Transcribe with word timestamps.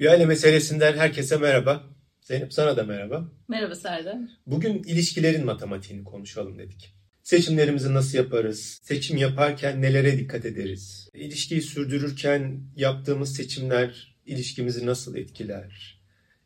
Rüya 0.00 0.16
ile 0.16 0.26
meselesinden 0.26 0.96
herkese 0.96 1.36
merhaba. 1.36 1.84
Zeynep 2.20 2.52
sana 2.52 2.76
da 2.76 2.84
merhaba. 2.84 3.28
Merhaba 3.48 3.74
Serdar. 3.74 4.16
Bugün 4.46 4.82
ilişkilerin 4.82 5.44
matematiğini 5.44 6.04
konuşalım 6.04 6.58
dedik. 6.58 6.94
Seçimlerimizi 7.22 7.94
nasıl 7.94 8.18
yaparız? 8.18 8.80
Seçim 8.82 9.16
yaparken 9.16 9.82
nelere 9.82 10.18
dikkat 10.18 10.44
ederiz? 10.44 11.08
İlişkiyi 11.14 11.62
sürdürürken 11.62 12.60
yaptığımız 12.76 13.36
seçimler 13.36 14.16
ilişkimizi 14.26 14.86
nasıl 14.86 15.16
etkiler? 15.16 16.00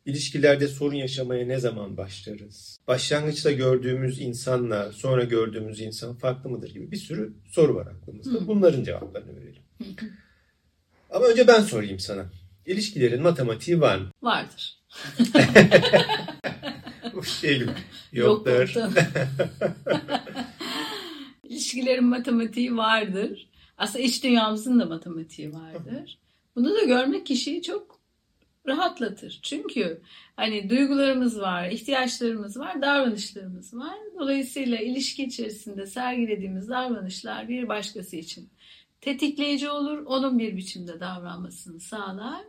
İlişkilerde 0.05 0.67
sorun 0.67 0.95
yaşamaya 0.95 1.47
ne 1.47 1.59
zaman 1.59 1.97
başlarız? 1.97 2.79
Başlangıçta 2.87 3.51
gördüğümüz 3.51 4.21
insanla 4.21 4.91
sonra 4.91 5.23
gördüğümüz 5.23 5.81
insan 5.81 6.15
farklı 6.15 6.49
mıdır 6.49 6.69
gibi 6.69 6.91
bir 6.91 6.97
sürü 6.97 7.33
soru 7.51 7.75
var 7.75 7.87
aklımızda. 7.87 8.47
Bunların 8.47 8.83
cevaplarını 8.83 9.35
verelim. 9.35 9.63
Ama 11.09 11.25
önce 11.25 11.47
ben 11.47 11.61
sorayım 11.61 11.99
sana. 11.99 12.25
İlişkilerin 12.65 13.21
matematiği 13.21 13.81
var 13.81 13.97
mı? 13.97 14.11
Vardır. 14.21 14.79
Bu 17.13 17.23
şey 17.23 17.59
gibi. 17.59 17.71
Yoktur. 18.11 18.75
Yok 18.75 18.91
İlişkilerin 21.43 22.03
matematiği 22.03 22.77
vardır. 22.77 23.49
Aslında 23.77 24.03
iç 24.05 24.23
dünyamızın 24.23 24.79
da 24.79 24.85
matematiği 24.85 25.53
vardır. 25.53 26.19
Bunu 26.55 26.75
da 26.75 26.83
görmek 26.83 27.25
kişiyi 27.25 27.61
çok 27.61 27.99
rahatlatır. 28.67 29.39
Çünkü 29.43 30.01
hani 30.35 30.69
duygularımız 30.69 31.39
var, 31.39 31.69
ihtiyaçlarımız 31.69 32.59
var, 32.59 32.81
davranışlarımız 32.81 33.73
var. 33.73 33.95
Dolayısıyla 34.19 34.77
ilişki 34.77 35.23
içerisinde 35.23 35.85
sergilediğimiz 35.85 36.69
davranışlar 36.69 37.49
bir 37.49 37.67
başkası 37.67 38.15
için 38.15 38.49
tetikleyici 39.05 39.69
olur. 39.69 40.05
Onun 40.05 40.39
bir 40.39 40.57
biçimde 40.57 40.99
davranmasını 40.99 41.79
sağlar. 41.79 42.41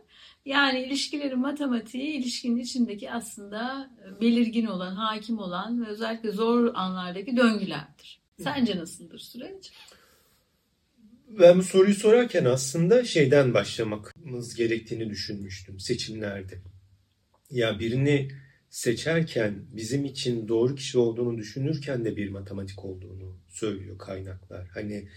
Yani 0.45 0.79
ilişkilerin 0.79 1.39
matematiği 1.39 2.13
ilişkinin 2.13 2.59
içindeki 2.59 3.11
aslında 3.11 3.91
belirgin 4.21 4.65
olan, 4.65 4.95
hakim 4.95 5.39
olan 5.39 5.85
ve 5.85 5.87
özellikle 5.87 6.31
zor 6.31 6.71
anlardaki 6.75 7.37
döngülerdir. 7.37 8.19
Sence 8.43 8.77
nasıldır 8.77 9.19
süreç? 9.19 9.71
Ben 11.27 11.57
bu 11.57 11.63
soruyu 11.63 11.95
sorarken 11.95 12.45
aslında 12.45 13.03
şeyden 13.03 13.53
başlamamız 13.53 14.55
gerektiğini 14.55 15.09
düşünmüştüm 15.09 15.79
seçimlerde. 15.79 16.61
Ya 17.51 17.79
birini 17.79 18.29
seçerken 18.69 19.65
bizim 19.75 20.05
için 20.05 20.47
doğru 20.47 20.75
kişi 20.75 20.97
olduğunu 20.97 21.37
düşünürken 21.37 22.05
de 22.05 22.17
bir 22.17 22.29
matematik 22.29 22.85
olduğunu 22.85 23.37
söylüyor 23.49 23.97
kaynaklar. 23.97 24.67
Hani 24.73 25.07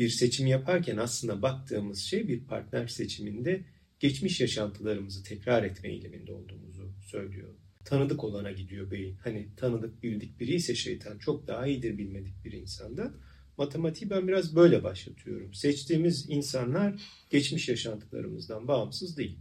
bir 0.00 0.08
seçim 0.08 0.46
yaparken 0.46 0.96
aslında 0.96 1.42
baktığımız 1.42 1.98
şey 1.98 2.28
bir 2.28 2.44
partner 2.44 2.86
seçiminde 2.86 3.64
geçmiş 3.98 4.40
yaşantılarımızı 4.40 5.22
tekrar 5.22 5.62
etme 5.62 5.88
eğiliminde 5.88 6.32
olduğumuzu 6.32 6.92
söylüyor. 7.06 7.48
Tanıdık 7.84 8.24
olana 8.24 8.52
gidiyor 8.52 8.90
beyin. 8.90 9.16
Hani 9.16 9.48
tanıdık 9.56 10.02
bildik 10.02 10.40
biri 10.40 10.54
ise 10.54 10.74
şeytan 10.74 11.18
çok 11.18 11.46
daha 11.46 11.66
iyidir 11.66 11.98
bilmedik 11.98 12.44
bir 12.44 12.52
insanda. 12.52 13.14
Matematiği 13.58 14.10
ben 14.10 14.28
biraz 14.28 14.56
böyle 14.56 14.82
başlatıyorum. 14.82 15.54
Seçtiğimiz 15.54 16.30
insanlar 16.30 17.02
geçmiş 17.30 17.68
yaşantılarımızdan 17.68 18.68
bağımsız 18.68 19.16
değil. 19.16 19.38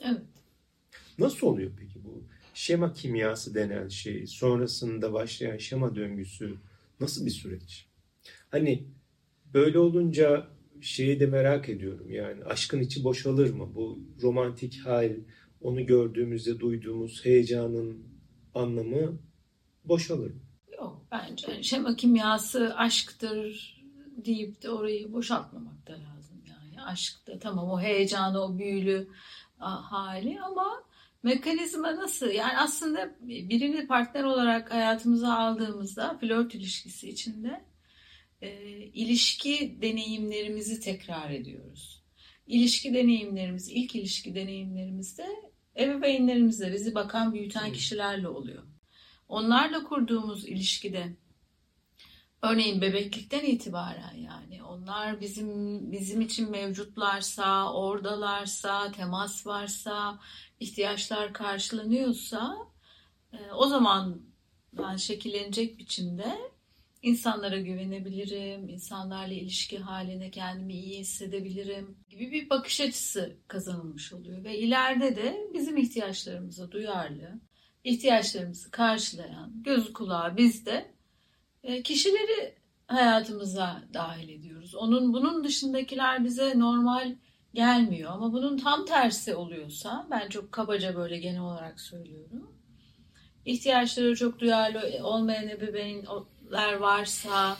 Evet. 0.00 0.22
Nasıl 1.18 1.46
oluyor 1.46 1.72
peki 1.78 2.04
bu? 2.04 2.24
Şema 2.54 2.92
kimyası 2.92 3.54
denen 3.54 3.88
şey, 3.88 4.26
sonrasında 4.26 5.12
başlayan 5.12 5.58
şema 5.58 5.94
döngüsü 5.94 6.54
nasıl 7.00 7.26
bir 7.26 7.30
süreç? 7.30 7.86
Hani 8.50 8.84
böyle 9.54 9.78
olunca 9.78 10.46
şeyi 10.80 11.20
de 11.20 11.26
merak 11.26 11.68
ediyorum 11.68 12.10
yani 12.10 12.44
aşkın 12.44 12.80
içi 12.80 13.04
boşalır 13.04 13.50
mı? 13.50 13.74
Bu 13.74 13.98
romantik 14.22 14.86
hal, 14.86 15.12
onu 15.60 15.86
gördüğümüzde 15.86 16.60
duyduğumuz 16.60 17.24
heyecanın 17.24 18.04
anlamı 18.54 19.18
boşalır 19.84 20.30
mı? 20.30 20.40
Yok 20.78 21.06
bence 21.12 21.62
şema 21.62 21.96
kimyası 21.96 22.74
aşktır 22.76 23.74
deyip 24.24 24.62
de 24.62 24.70
orayı 24.70 25.12
boşaltmamak 25.12 25.86
da 25.86 25.92
lazım 25.92 26.42
yani. 26.48 26.82
Aşk 26.82 27.26
da 27.26 27.38
tamam 27.38 27.70
o 27.70 27.80
heyecanı, 27.80 28.44
o 28.44 28.58
büyülü 28.58 29.08
hali 29.58 30.40
ama 30.40 30.82
mekanizma 31.22 31.96
nasıl? 31.96 32.26
Yani 32.26 32.58
aslında 32.58 33.14
birini 33.20 33.86
partner 33.86 34.24
olarak 34.24 34.72
hayatımıza 34.72 35.38
aldığımızda 35.38 36.18
flört 36.20 36.54
ilişkisi 36.54 37.08
içinde 37.08 37.67
e, 38.42 38.50
ilişki 38.76 39.78
deneyimlerimizi 39.82 40.80
tekrar 40.80 41.30
ediyoruz. 41.30 42.02
İlişki 42.46 42.94
deneyimlerimiz, 42.94 43.68
ilk 43.68 43.94
ilişki 43.94 44.34
deneyimlerimizde 44.34 45.26
ebeveynlerimizle 45.76 46.72
bizi 46.72 46.94
bakan, 46.94 47.34
büyüten 47.34 47.72
kişilerle 47.72 48.28
oluyor. 48.28 48.62
Onlarla 49.28 49.84
kurduğumuz 49.84 50.48
ilişkide 50.48 51.16
örneğin 52.42 52.80
bebeklikten 52.80 53.44
itibaren 53.44 54.16
yani 54.16 54.62
onlar 54.62 55.20
bizim 55.20 55.92
bizim 55.92 56.20
için 56.20 56.50
mevcutlarsa, 56.50 57.72
oradalarsa, 57.72 58.92
temas 58.92 59.46
varsa, 59.46 60.20
ihtiyaçlar 60.60 61.32
karşılanıyorsa 61.32 62.56
e, 63.32 63.52
o 63.52 63.66
zaman 63.66 64.22
ben 64.72 64.96
şekillenecek 64.96 65.78
biçimde 65.78 66.38
insanlara 67.02 67.58
güvenebilirim, 67.58 68.68
insanlarla 68.68 69.34
ilişki 69.34 69.78
haline 69.78 70.30
kendimi 70.30 70.74
iyi 70.74 70.98
hissedebilirim 70.98 71.98
gibi 72.08 72.30
bir 72.32 72.50
bakış 72.50 72.80
açısı 72.80 73.36
kazanılmış 73.48 74.12
oluyor. 74.12 74.44
Ve 74.44 74.58
ileride 74.58 75.16
de 75.16 75.36
bizim 75.54 75.76
ihtiyaçlarımıza 75.76 76.70
duyarlı, 76.70 77.40
ihtiyaçlarımızı 77.84 78.70
karşılayan, 78.70 79.62
gözü 79.62 79.92
kulağı 79.92 80.36
bizde 80.36 80.94
e, 81.62 81.82
kişileri 81.82 82.54
hayatımıza 82.86 83.82
dahil 83.94 84.28
ediyoruz. 84.28 84.74
Onun 84.74 85.12
bunun 85.12 85.44
dışındakiler 85.44 86.24
bize 86.24 86.58
normal 86.58 87.16
gelmiyor 87.54 88.12
ama 88.12 88.32
bunun 88.32 88.58
tam 88.58 88.84
tersi 88.84 89.34
oluyorsa 89.34 90.06
ben 90.10 90.28
çok 90.28 90.52
kabaca 90.52 90.96
böyle 90.96 91.18
genel 91.18 91.40
olarak 91.40 91.80
söylüyorum. 91.80 92.54
İhtiyaçları 93.44 94.16
çok 94.16 94.38
duyarlı 94.38 95.06
olmayan 95.06 95.48
ebeveynler 96.48 96.74
varsa, 96.74 97.56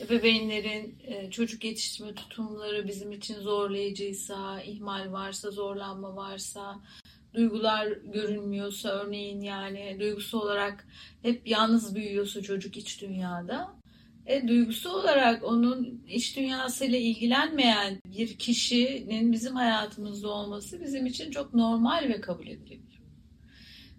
ebeveynlerin 0.00 0.94
e, 1.04 1.30
çocuk 1.30 1.64
yetiştirme 1.64 2.14
tutumları 2.14 2.88
bizim 2.88 3.12
için 3.12 3.40
zorlayıcıysa, 3.40 4.62
ihmal 4.62 5.12
varsa, 5.12 5.50
zorlanma 5.50 6.16
varsa, 6.16 6.80
duygular 7.34 7.86
görünmüyorsa 7.86 8.88
örneğin 8.88 9.40
yani 9.40 9.96
duygusu 10.00 10.40
olarak 10.40 10.86
hep 11.22 11.46
yalnız 11.46 11.94
büyüyorsa 11.94 12.42
çocuk 12.42 12.76
iç 12.76 13.02
dünyada 13.02 13.74
e, 14.26 14.48
duygusu 14.48 14.90
olarak 14.90 15.44
onun 15.44 16.02
iç 16.08 16.36
dünyasıyla 16.36 16.98
ilgilenmeyen 16.98 18.00
bir 18.06 18.38
kişinin 18.38 19.32
bizim 19.32 19.54
hayatımızda 19.54 20.28
olması 20.28 20.80
bizim 20.80 21.06
için 21.06 21.30
çok 21.30 21.54
normal 21.54 22.08
ve 22.08 22.20
kabul 22.20 22.46
edilebilir. 22.46 23.00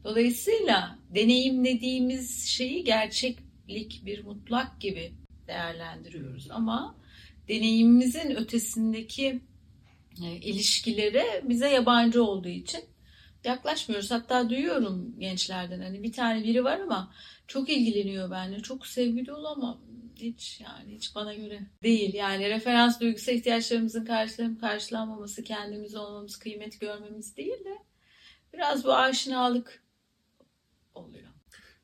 Dolayısıyla 0.03 0.99
deneyimlediğimiz 1.15 2.45
şeyi 2.45 2.83
gerçeklik 3.67 4.05
bir 4.05 4.23
mutlak 4.23 4.81
gibi 4.81 5.13
değerlendiriyoruz 5.47 6.51
ama 6.51 6.95
deneyimimizin 7.47 8.35
ötesindeki 8.35 9.41
e, 10.23 10.35
ilişkilere 10.35 11.41
bize 11.43 11.69
yabancı 11.69 12.23
olduğu 12.23 12.49
için 12.49 12.81
yaklaşmıyoruz. 13.43 14.11
Hatta 14.11 14.49
duyuyorum 14.49 15.15
gençlerden 15.19 15.81
hani 15.81 16.03
bir 16.03 16.11
tane 16.11 16.43
biri 16.43 16.63
var 16.63 16.79
ama 16.79 17.13
çok 17.47 17.69
ilgileniyor 17.69 18.31
benimle. 18.31 18.59
Çok 18.59 18.87
sevgi 18.87 19.25
dolu 19.25 19.47
ama 19.47 19.81
hiç 20.15 20.61
yani 20.61 20.95
hiç 20.95 21.15
bana 21.15 21.33
göre 21.33 21.61
değil. 21.83 22.13
Yani 22.13 22.49
referans 22.49 22.99
duygusal 22.99 23.35
ihtiyaçlarımızın 23.35 24.05
karşılanıp 24.05 24.61
karşılanmaması, 24.61 25.43
kendimiz 25.43 25.95
olmamız, 25.95 26.37
kıymet 26.37 26.79
görmemiz 26.79 27.37
değil 27.37 27.65
de 27.65 27.77
biraz 28.53 28.83
bu 28.83 28.93
aşinalık 28.93 29.83
oluyor. 30.95 31.31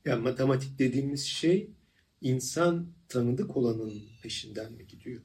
Ya 0.05 0.15
matematik 0.15 0.79
dediğimiz 0.79 1.25
şey 1.25 1.76
insan 2.21 2.87
tanıdık 3.09 3.57
olanın 3.57 3.93
peşinden 4.23 4.73
mi 4.73 4.87
gidiyor? 4.87 5.21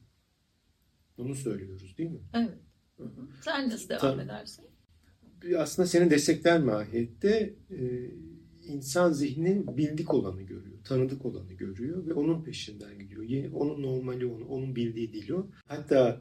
Bunu 1.18 1.34
söylüyoruz 1.34 1.98
değil 1.98 2.10
mi? 2.10 2.20
Evet. 2.34 2.58
Hı 2.96 3.04
hı. 3.04 3.28
Sen 3.44 3.70
nasıl 3.70 3.88
devam 3.88 4.00
Tan- 4.00 4.18
edersin? 4.18 4.64
aslında 5.58 5.88
seni 5.88 6.10
destekler 6.10 6.60
mahiyette 6.60 7.54
e, 7.70 8.10
insan 8.64 9.12
zihni 9.12 9.76
bildik 9.76 10.14
olanı 10.14 10.42
görüyor, 10.42 10.76
tanıdık 10.84 11.26
olanı 11.26 11.52
görüyor 11.52 12.06
ve 12.06 12.12
onun 12.12 12.44
peşinden 12.44 12.98
gidiyor. 12.98 13.52
Onun 13.52 13.82
normali 13.82 14.26
onu, 14.26 14.44
onun 14.44 14.76
bildiği 14.76 15.12
dil 15.12 15.30
o. 15.30 15.46
Hatta 15.66 16.20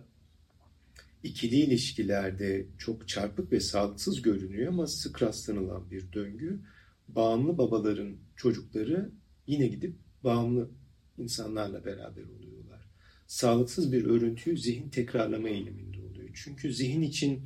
ikili 1.24 1.56
ilişkilerde 1.56 2.65
çok 2.77 3.07
çarpık 3.07 3.51
ve 3.51 3.59
sağlıksız 3.59 4.21
görünüyor 4.21 4.67
ama 4.67 4.88
sık 4.88 5.21
rastlanılan 5.21 5.91
bir 5.91 6.13
döngü. 6.13 6.59
Bağımlı 7.07 7.57
babaların 7.57 8.15
çocukları 8.35 9.12
yine 9.47 9.67
gidip 9.67 9.95
bağımlı 10.23 10.69
insanlarla 11.18 11.85
beraber 11.85 12.23
oluyorlar. 12.23 12.81
Sağlıksız 13.27 13.91
bir 13.91 14.06
örüntüyü 14.06 14.57
zihin 14.57 14.89
tekrarlama 14.89 15.50
eğiliminde 15.50 15.97
oluyor. 16.01 16.29
Çünkü 16.33 16.73
zihin 16.73 17.01
için 17.01 17.41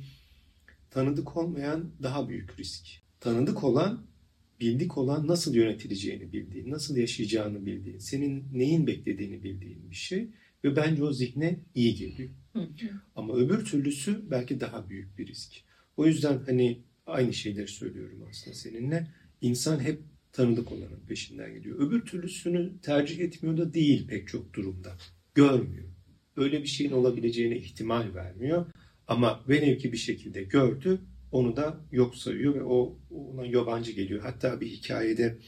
tanıdık 0.90 1.36
olmayan 1.36 1.90
daha 2.02 2.28
büyük 2.28 2.60
risk. 2.60 2.86
Tanıdık 3.20 3.64
olan, 3.64 4.06
bildik 4.60 4.98
olan 4.98 5.26
nasıl 5.26 5.54
yönetileceğini 5.54 6.32
bildiğin, 6.32 6.70
nasıl 6.70 6.96
yaşayacağını 6.96 7.66
bildiğin, 7.66 7.98
senin 7.98 8.44
neyin 8.52 8.86
beklediğini 8.86 9.42
bildiğin 9.42 9.90
bir 9.90 9.96
şey. 9.96 10.28
Ve 10.64 10.76
bence 10.76 11.04
o 11.04 11.12
zihne 11.12 11.60
iyi 11.74 11.94
geliyor. 11.94 12.30
Ama 13.16 13.34
öbür 13.34 13.64
türlüsü 13.64 14.30
belki 14.30 14.60
daha 14.60 14.88
büyük 14.88 15.18
bir 15.18 15.26
risk. 15.26 15.52
O 15.96 16.06
yüzden 16.06 16.38
hani 16.46 16.82
aynı 17.06 17.34
şeyleri 17.34 17.68
söylüyorum 17.68 18.26
aslında 18.30 18.54
seninle. 18.56 19.08
İnsan 19.40 19.80
hep 19.80 20.00
tanıdık 20.36 20.72
olanın 20.72 21.00
peşinden 21.08 21.54
gidiyor. 21.54 21.78
Öbür 21.78 22.00
türlüsünü 22.04 22.80
tercih 22.82 23.20
etmiyor 23.20 23.56
da 23.56 23.74
değil 23.74 24.08
pek 24.08 24.28
çok 24.28 24.54
durumda. 24.54 24.96
Görmüyor. 25.34 25.88
Öyle 26.36 26.62
bir 26.62 26.66
şeyin 26.66 26.92
olabileceğine 26.92 27.56
ihtimal 27.56 28.14
vermiyor. 28.14 28.66
Ama 29.08 29.44
velev 29.48 29.78
ki 29.78 29.92
bir 29.92 29.96
şekilde 29.96 30.42
gördü, 30.42 31.00
onu 31.32 31.56
da 31.56 31.80
yok 31.92 32.16
sayıyor 32.16 32.54
ve 32.54 32.62
o 32.62 32.98
ona 33.10 33.46
yabancı 33.46 33.92
geliyor. 33.92 34.22
Hatta 34.22 34.60
bir 34.60 34.66
hikayede 34.66 35.38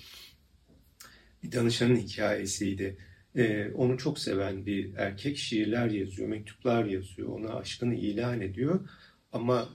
bir 1.43 1.53
danışanın 1.53 1.97
hikayesiydi. 1.97 2.97
Ee, 3.37 3.71
onu 3.75 3.99
çok 3.99 4.19
seven 4.19 4.67
bir 4.67 4.95
erkek 4.95 5.37
şiirler 5.37 5.91
yazıyor, 5.91 6.29
mektuplar 6.29 6.85
yazıyor, 6.85 7.29
ona 7.29 7.55
aşkını 7.55 7.95
ilan 7.95 8.41
ediyor. 8.41 8.89
Ama 9.33 9.69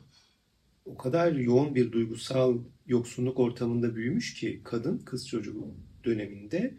o 0.86 0.98
kadar 0.98 1.32
yoğun 1.32 1.76
bir 1.76 1.92
duygusal 1.92 2.58
yoksunluk 2.88 3.40
ortamında 3.40 3.96
büyümüş 3.96 4.34
ki 4.34 4.62
kadın 4.64 4.98
kız 4.98 5.28
çocuğu 5.28 5.68
döneminde 6.04 6.78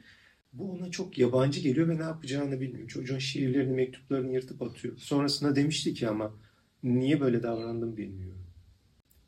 bu 0.53 0.73
ona 0.73 0.91
çok 0.91 1.19
yabancı 1.19 1.61
geliyor 1.61 1.89
ve 1.89 1.99
ne 1.99 2.03
yapacağını 2.03 2.61
bilmiyor. 2.61 2.89
Çocuğun 2.89 3.19
şiirlerini, 3.19 3.73
mektuplarını 3.73 4.33
yırtıp 4.33 4.62
atıyor. 4.62 4.99
Sonrasında 4.99 5.56
demişti 5.56 5.95
ki 5.95 6.09
ama 6.09 6.35
niye 6.83 7.21
böyle 7.21 7.43
davrandım 7.43 7.97
bilmiyorum. 7.97 8.47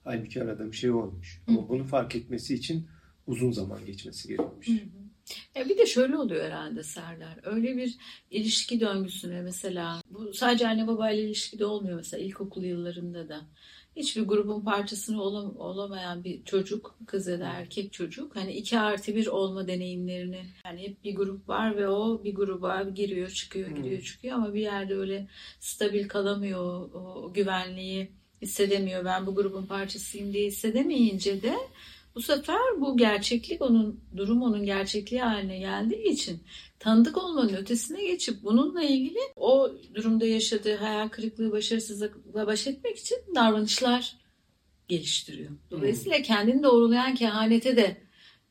Halbuki 0.04 0.42
aradığım 0.42 0.74
şey 0.74 0.90
olmuş. 0.90 1.42
Ama 1.46 1.68
bunu 1.68 1.84
fark 1.84 2.16
etmesi 2.16 2.54
için 2.54 2.86
uzun 3.26 3.50
zaman 3.50 3.86
geçmesi 3.86 4.28
gerekmiş. 4.28 4.68
Hı 4.68 4.72
hı. 4.72 5.06
Ya 5.54 5.68
bir 5.68 5.78
de 5.78 5.86
şöyle 5.86 6.16
oluyor 6.16 6.44
herhalde 6.44 6.82
Serdar. 6.82 7.40
Öyle 7.42 7.76
bir 7.76 7.96
ilişki 8.30 8.80
döngüsüne 8.80 9.42
mesela 9.42 10.02
bu 10.10 10.34
sadece 10.34 10.68
anne 10.68 10.86
babayla 10.86 11.22
ilişkide 11.22 11.64
olmuyor 11.64 11.96
mesela 11.96 12.22
ilkokul 12.22 12.64
yıllarında 12.64 13.28
da 13.28 13.46
hiçbir 13.96 14.22
grubun 14.22 14.60
parçasını 14.60 15.22
olam, 15.22 15.56
olamayan 15.56 16.24
bir 16.24 16.44
çocuk, 16.44 16.98
kız 17.06 17.26
ya 17.26 17.40
da 17.40 17.46
erkek 17.46 17.92
çocuk 17.92 18.36
hani 18.36 18.52
iki 18.52 18.78
artı 18.78 19.14
bir 19.14 19.26
olma 19.26 19.68
deneyimlerini 19.68 20.40
yani 20.64 20.82
hep 20.82 21.04
bir 21.04 21.16
grup 21.16 21.48
var 21.48 21.76
ve 21.76 21.88
o 21.88 22.24
bir 22.24 22.34
gruba 22.34 22.82
giriyor 22.82 23.30
çıkıyor 23.30 23.68
giriyor 23.68 24.02
çıkıyor 24.02 24.36
ama 24.36 24.54
bir 24.54 24.60
yerde 24.60 24.94
öyle 24.94 25.28
stabil 25.60 26.08
kalamıyor 26.08 26.60
o, 26.60 27.00
o 27.24 27.32
güvenliği 27.32 28.10
hissedemiyor. 28.42 29.04
Ben 29.04 29.26
bu 29.26 29.34
grubun 29.34 29.66
parçasıyım 29.66 30.32
diye 30.32 30.46
hissedemeyince 30.46 31.42
de 31.42 31.56
bu 32.16 32.22
sefer 32.22 32.80
bu 32.80 32.96
gerçeklik 32.96 33.62
onun 33.62 34.00
durum 34.16 34.42
onun 34.42 34.64
gerçekliği 34.64 35.22
haline 35.22 35.58
geldiği 35.58 36.08
için 36.08 36.40
tanıdık 36.78 37.16
olmanın 37.16 37.54
ötesine 37.54 38.06
geçip 38.06 38.42
bununla 38.42 38.82
ilgili 38.82 39.18
o 39.36 39.70
durumda 39.94 40.26
yaşadığı 40.26 40.76
hayal 40.76 41.08
kırıklığı, 41.08 41.52
başarısızlıkla 41.52 42.46
baş 42.46 42.66
etmek 42.66 42.98
için 42.98 43.16
davranışlar 43.34 44.16
geliştiriyor. 44.88 45.50
Dolayısıyla 45.70 46.22
kendini 46.22 46.62
doğrulayan 46.62 47.14
kehanete 47.14 47.76
de 47.76 47.96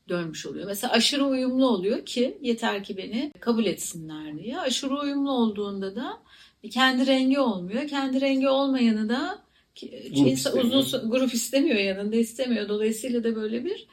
dönmüş 0.08 0.46
oluyor. 0.46 0.66
Mesela 0.66 0.92
aşırı 0.92 1.26
uyumlu 1.26 1.66
oluyor 1.66 2.06
ki 2.06 2.38
yeter 2.42 2.84
ki 2.84 2.96
beni 2.96 3.32
kabul 3.40 3.66
etsinler 3.66 4.38
diye. 4.38 4.60
Aşırı 4.60 5.00
uyumlu 5.00 5.30
olduğunda 5.30 5.96
da 5.96 6.22
kendi 6.70 7.06
rengi 7.06 7.40
olmuyor. 7.40 7.88
Kendi 7.88 8.20
rengi 8.20 8.48
olmayanı 8.48 9.08
da 9.08 9.45
grup 9.80 10.32
istemiyor. 10.32 10.64
uzun 10.64 11.10
grup 11.10 11.34
istemiyor 11.34 11.76
yanında 11.76 12.16
istemiyor. 12.16 12.68
Dolayısıyla 12.68 13.24
da 13.24 13.36
böyle 13.36 13.64
bir 13.64 13.86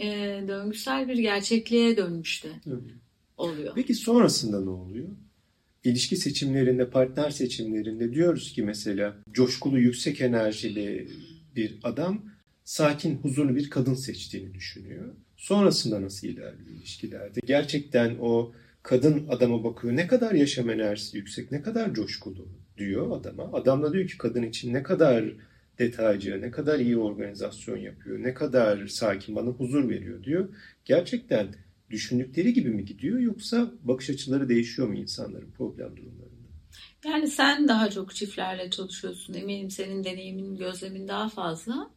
e, 0.00 0.08
döngüsel 0.48 1.08
bir 1.08 1.18
gerçekliğe 1.18 1.96
dönmüş 1.96 2.44
de 2.44 2.48
oluyor. 3.36 3.72
Peki 3.74 3.94
sonrasında 3.94 4.60
ne 4.60 4.70
oluyor? 4.70 5.08
İlişki 5.84 6.16
seçimlerinde, 6.16 6.90
partner 6.90 7.30
seçimlerinde 7.30 8.14
diyoruz 8.14 8.52
ki 8.52 8.62
mesela 8.62 9.16
coşkulu, 9.32 9.78
yüksek 9.78 10.20
enerjili 10.20 11.08
bir 11.56 11.78
adam 11.82 12.24
sakin, 12.64 13.16
huzurlu 13.16 13.56
bir 13.56 13.70
kadın 13.70 13.94
seçtiğini 13.94 14.54
düşünüyor. 14.54 15.14
Sonrasında 15.36 16.02
nasıl 16.02 16.28
ilerliyor 16.28 16.76
ilişkilerde? 16.78 17.40
Gerçekten 17.46 18.16
o 18.20 18.52
kadın 18.82 19.28
adama 19.28 19.64
bakıyor. 19.64 19.96
Ne 19.96 20.06
kadar 20.06 20.32
yaşam 20.32 20.70
enerjisi 20.70 21.16
yüksek, 21.16 21.52
ne 21.52 21.62
kadar 21.62 21.94
coşkulu 21.94 22.48
diyor 22.78 23.20
adama. 23.20 23.50
Adam 23.52 23.82
da 23.82 23.92
diyor 23.92 24.08
ki 24.08 24.18
kadın 24.18 24.42
için 24.42 24.74
ne 24.74 24.82
kadar 24.82 25.24
detaycı, 25.78 26.40
ne 26.40 26.50
kadar 26.50 26.78
iyi 26.78 26.98
organizasyon 26.98 27.76
yapıyor, 27.76 28.22
ne 28.22 28.34
kadar 28.34 28.86
sakin 28.86 29.36
bana 29.36 29.48
huzur 29.48 29.88
veriyor 29.88 30.24
diyor. 30.24 30.48
Gerçekten 30.84 31.54
düşündükleri 31.90 32.52
gibi 32.52 32.70
mi 32.70 32.84
gidiyor 32.84 33.18
yoksa 33.18 33.70
bakış 33.82 34.10
açıları 34.10 34.48
değişiyor 34.48 34.88
mu 34.88 34.94
insanların 34.94 35.50
problem 35.50 35.96
durumlarında? 35.96 36.34
Yani 37.04 37.28
sen 37.28 37.68
daha 37.68 37.90
çok 37.90 38.14
çiftlerle 38.14 38.70
çalışıyorsun. 38.70 39.34
Eminim 39.34 39.70
senin 39.70 40.04
deneyimin, 40.04 40.56
gözlemin 40.56 41.08
daha 41.08 41.28
fazla. 41.28 41.90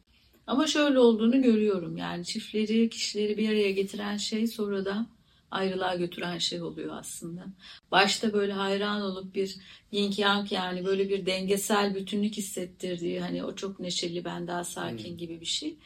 Ama 0.46 0.66
şöyle 0.66 0.98
olduğunu 0.98 1.42
görüyorum. 1.42 1.96
Yani 1.96 2.24
çiftleri, 2.24 2.90
kişileri 2.90 3.36
bir 3.36 3.48
araya 3.48 3.70
getiren 3.70 4.16
şey 4.16 4.46
sonra 4.46 4.84
da 4.84 5.06
ayrılığa 5.50 5.94
götüren 5.94 6.38
şey 6.38 6.62
oluyor 6.62 6.96
aslında. 6.98 7.46
Başta 7.90 8.32
böyle 8.32 8.52
hayran 8.52 9.02
olup 9.02 9.34
bir 9.34 9.56
yin 9.92 10.14
yang 10.16 10.52
yani 10.52 10.84
böyle 10.84 11.08
bir 11.08 11.26
dengesel 11.26 11.94
bütünlük 11.94 12.36
hissettirdiği 12.36 13.20
hani 13.20 13.44
o 13.44 13.54
çok 13.54 13.80
neşeli 13.80 14.24
ben 14.24 14.46
daha 14.46 14.64
sakin 14.64 15.10
hmm. 15.10 15.16
gibi 15.16 15.40
bir 15.40 15.46
şey. 15.46 15.76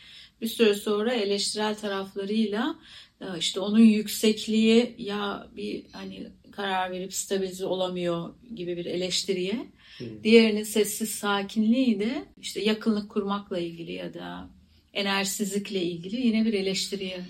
Bir 0.41 0.47
süre 0.47 0.75
sonra 0.75 1.12
eleştirel 1.12 1.75
taraflarıyla 1.79 2.79
e, 3.20 3.38
işte 3.38 3.61
onun 3.61 3.79
yüksekliği 3.79 4.94
ya 4.99 5.49
bir 5.56 5.85
hani 5.93 6.29
karar 6.53 6.91
verip 6.91 7.15
stabilize 7.15 7.67
olamıyor 7.67 8.35
gibi 8.55 8.76
bir 8.76 8.87
eleştiriye. 8.87 9.67
Hmm. 9.99 10.25
Diğerinin 10.25 10.65
sessiz 10.65 11.11
sakinliği 11.11 12.00
de 12.00 12.25
işte 12.41 12.61
yakınlık 12.61 13.11
kurmakla 13.11 13.58
ilgili 13.58 13.93
ya 13.93 14.15
da 14.15 14.50
enerjisizlikle 14.93 15.82
ilgili 15.82 16.26
yine 16.26 16.44
bir 16.44 16.53
eleştiriye 16.53 17.20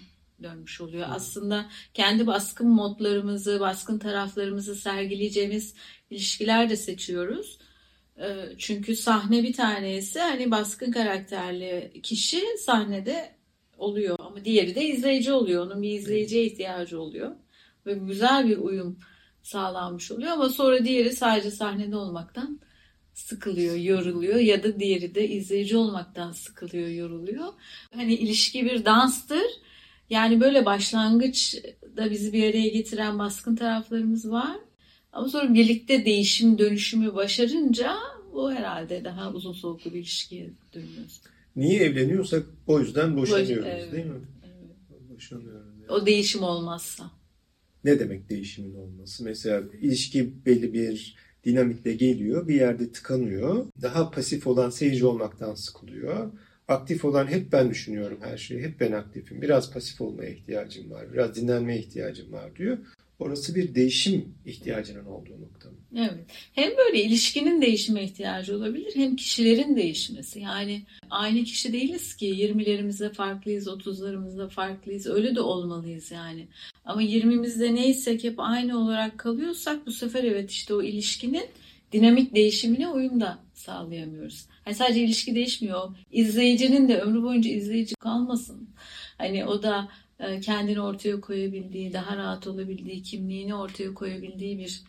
dönmüş 0.42 0.80
oluyor. 0.80 1.06
Hmm. 1.06 1.14
Aslında 1.14 1.66
kendi 1.94 2.26
baskın 2.26 2.68
modlarımızı, 2.68 3.60
baskın 3.60 3.98
taraflarımızı 3.98 4.74
sergileyeceğimiz 4.74 5.74
ilişkiler 6.10 6.70
de 6.70 6.76
seçiyoruz. 6.76 7.58
Ee, 8.18 8.48
çünkü 8.58 8.96
sahne 8.96 9.42
bir 9.42 9.52
tanesi 9.52 10.20
hani 10.20 10.50
baskın 10.50 10.92
karakterli 10.92 12.00
kişi 12.02 12.42
sahnede 12.58 13.36
oluyor 13.78 14.16
ama 14.20 14.44
diğeri 14.44 14.74
de 14.74 14.84
izleyici 14.84 15.32
oluyor. 15.32 15.66
Onun 15.66 15.82
bir 15.82 15.90
izleyiciye 15.90 16.44
ihtiyacı 16.44 17.00
oluyor. 17.00 17.36
Ve 17.86 17.94
güzel 17.94 18.48
bir 18.48 18.58
uyum 18.58 18.98
sağlanmış 19.42 20.12
oluyor 20.12 20.30
ama 20.30 20.48
sonra 20.48 20.84
diğeri 20.84 21.12
sadece 21.12 21.50
sahnede 21.50 21.96
olmaktan 21.96 22.60
sıkılıyor, 23.14 23.76
yoruluyor 23.76 24.38
ya 24.38 24.62
da 24.62 24.80
diğeri 24.80 25.14
de 25.14 25.28
izleyici 25.28 25.76
olmaktan 25.76 26.32
sıkılıyor, 26.32 26.88
yoruluyor. 26.88 27.52
Hani 27.94 28.14
ilişki 28.14 28.64
bir 28.64 28.84
danstır 28.84 29.46
yani 30.12 30.40
böyle 30.40 30.64
başlangıçta 30.64 32.10
bizi 32.10 32.32
bir 32.32 32.50
araya 32.50 32.68
getiren 32.68 33.18
baskın 33.18 33.56
taraflarımız 33.56 34.30
var. 34.30 34.56
Ama 35.12 35.28
sonra 35.28 35.54
birlikte 35.54 36.04
değişim, 36.04 36.58
dönüşümü 36.58 37.14
başarınca 37.14 37.96
bu 38.32 38.52
herhalde 38.52 39.04
daha 39.04 39.32
uzun 39.32 39.52
soluklu 39.52 39.94
bir 39.94 39.98
ilişkiye 39.98 40.50
dönüyoruz. 40.74 41.20
Niye 41.56 41.80
evleniyorsak 41.80 42.46
o 42.66 42.80
yüzden 42.80 43.16
boşanıyoruz 43.16 43.64
Boş, 43.64 43.72
evet, 43.72 43.92
değil 43.92 44.06
mi? 44.06 44.20
Evet. 44.44 45.10
Boşanıyoruz. 45.10 45.66
Yani. 45.80 45.92
O 45.92 46.06
değişim 46.06 46.42
olmazsa. 46.42 47.10
Ne 47.84 47.98
demek 47.98 48.28
değişimin 48.28 48.74
olması? 48.74 49.24
Mesela 49.24 49.62
ilişki 49.80 50.46
belli 50.46 50.72
bir 50.72 51.16
dinamikle 51.44 51.92
geliyor, 51.92 52.48
bir 52.48 52.54
yerde 52.54 52.92
tıkanıyor. 52.92 53.66
Daha 53.82 54.10
pasif 54.10 54.46
olan 54.46 54.70
seyirci 54.70 55.06
olmaktan 55.06 55.54
sıkılıyor 55.54 56.32
aktif 56.68 57.04
olan 57.04 57.26
hep 57.26 57.52
ben 57.52 57.70
düşünüyorum 57.70 58.18
her 58.22 58.36
şeyi, 58.36 58.62
hep 58.62 58.80
ben 58.80 58.92
aktifim. 58.92 59.42
Biraz 59.42 59.72
pasif 59.72 60.00
olmaya 60.00 60.30
ihtiyacım 60.30 60.90
var, 60.90 61.12
biraz 61.12 61.36
dinlenmeye 61.36 61.78
ihtiyacım 61.78 62.32
var 62.32 62.56
diyor. 62.56 62.78
Orası 63.18 63.54
bir 63.54 63.74
değişim 63.74 64.34
ihtiyacının 64.46 65.04
olduğu 65.04 65.40
nokta. 65.40 65.68
Evet. 65.96 66.24
Hem 66.52 66.76
böyle 66.76 67.02
ilişkinin 67.02 67.62
değişime 67.62 68.04
ihtiyacı 68.04 68.56
olabilir 68.56 68.92
hem 68.94 69.16
kişilerin 69.16 69.76
değişmesi. 69.76 70.40
Yani 70.40 70.82
aynı 71.10 71.44
kişi 71.44 71.72
değiliz 71.72 72.16
ki 72.16 72.26
20'lerimizde 72.26 73.12
farklıyız, 73.12 73.66
30'larımızda 73.66 74.48
farklıyız. 74.48 75.06
Öyle 75.06 75.34
de 75.34 75.40
olmalıyız 75.40 76.10
yani. 76.10 76.48
Ama 76.84 77.02
20'mizde 77.02 77.74
neysek 77.74 78.24
hep 78.24 78.34
aynı 78.40 78.78
olarak 78.78 79.18
kalıyorsak 79.18 79.86
bu 79.86 79.92
sefer 79.92 80.24
evet 80.24 80.50
işte 80.50 80.74
o 80.74 80.82
ilişkinin 80.82 81.46
dinamik 81.92 82.34
değişimine 82.34 82.88
uyum 82.88 83.20
da 83.20 83.38
sağlayamıyoruz. 83.62 84.46
Hani 84.64 84.74
sadece 84.74 85.04
ilişki 85.04 85.34
değişmiyor. 85.34 85.96
İzleyicinin 86.10 86.88
de 86.88 87.00
ömrü 87.00 87.22
boyunca 87.22 87.50
izleyici 87.50 87.94
kalmasın. 87.94 88.68
Hani 89.18 89.44
o 89.46 89.62
da 89.62 89.88
e, 90.20 90.40
kendini 90.40 90.80
ortaya 90.80 91.20
koyabildiği, 91.20 91.92
daha 91.92 92.16
rahat 92.16 92.46
olabildiği, 92.46 93.02
kimliğini 93.02 93.54
ortaya 93.54 93.94
koyabildiği 93.94 94.58
bir 94.58 94.82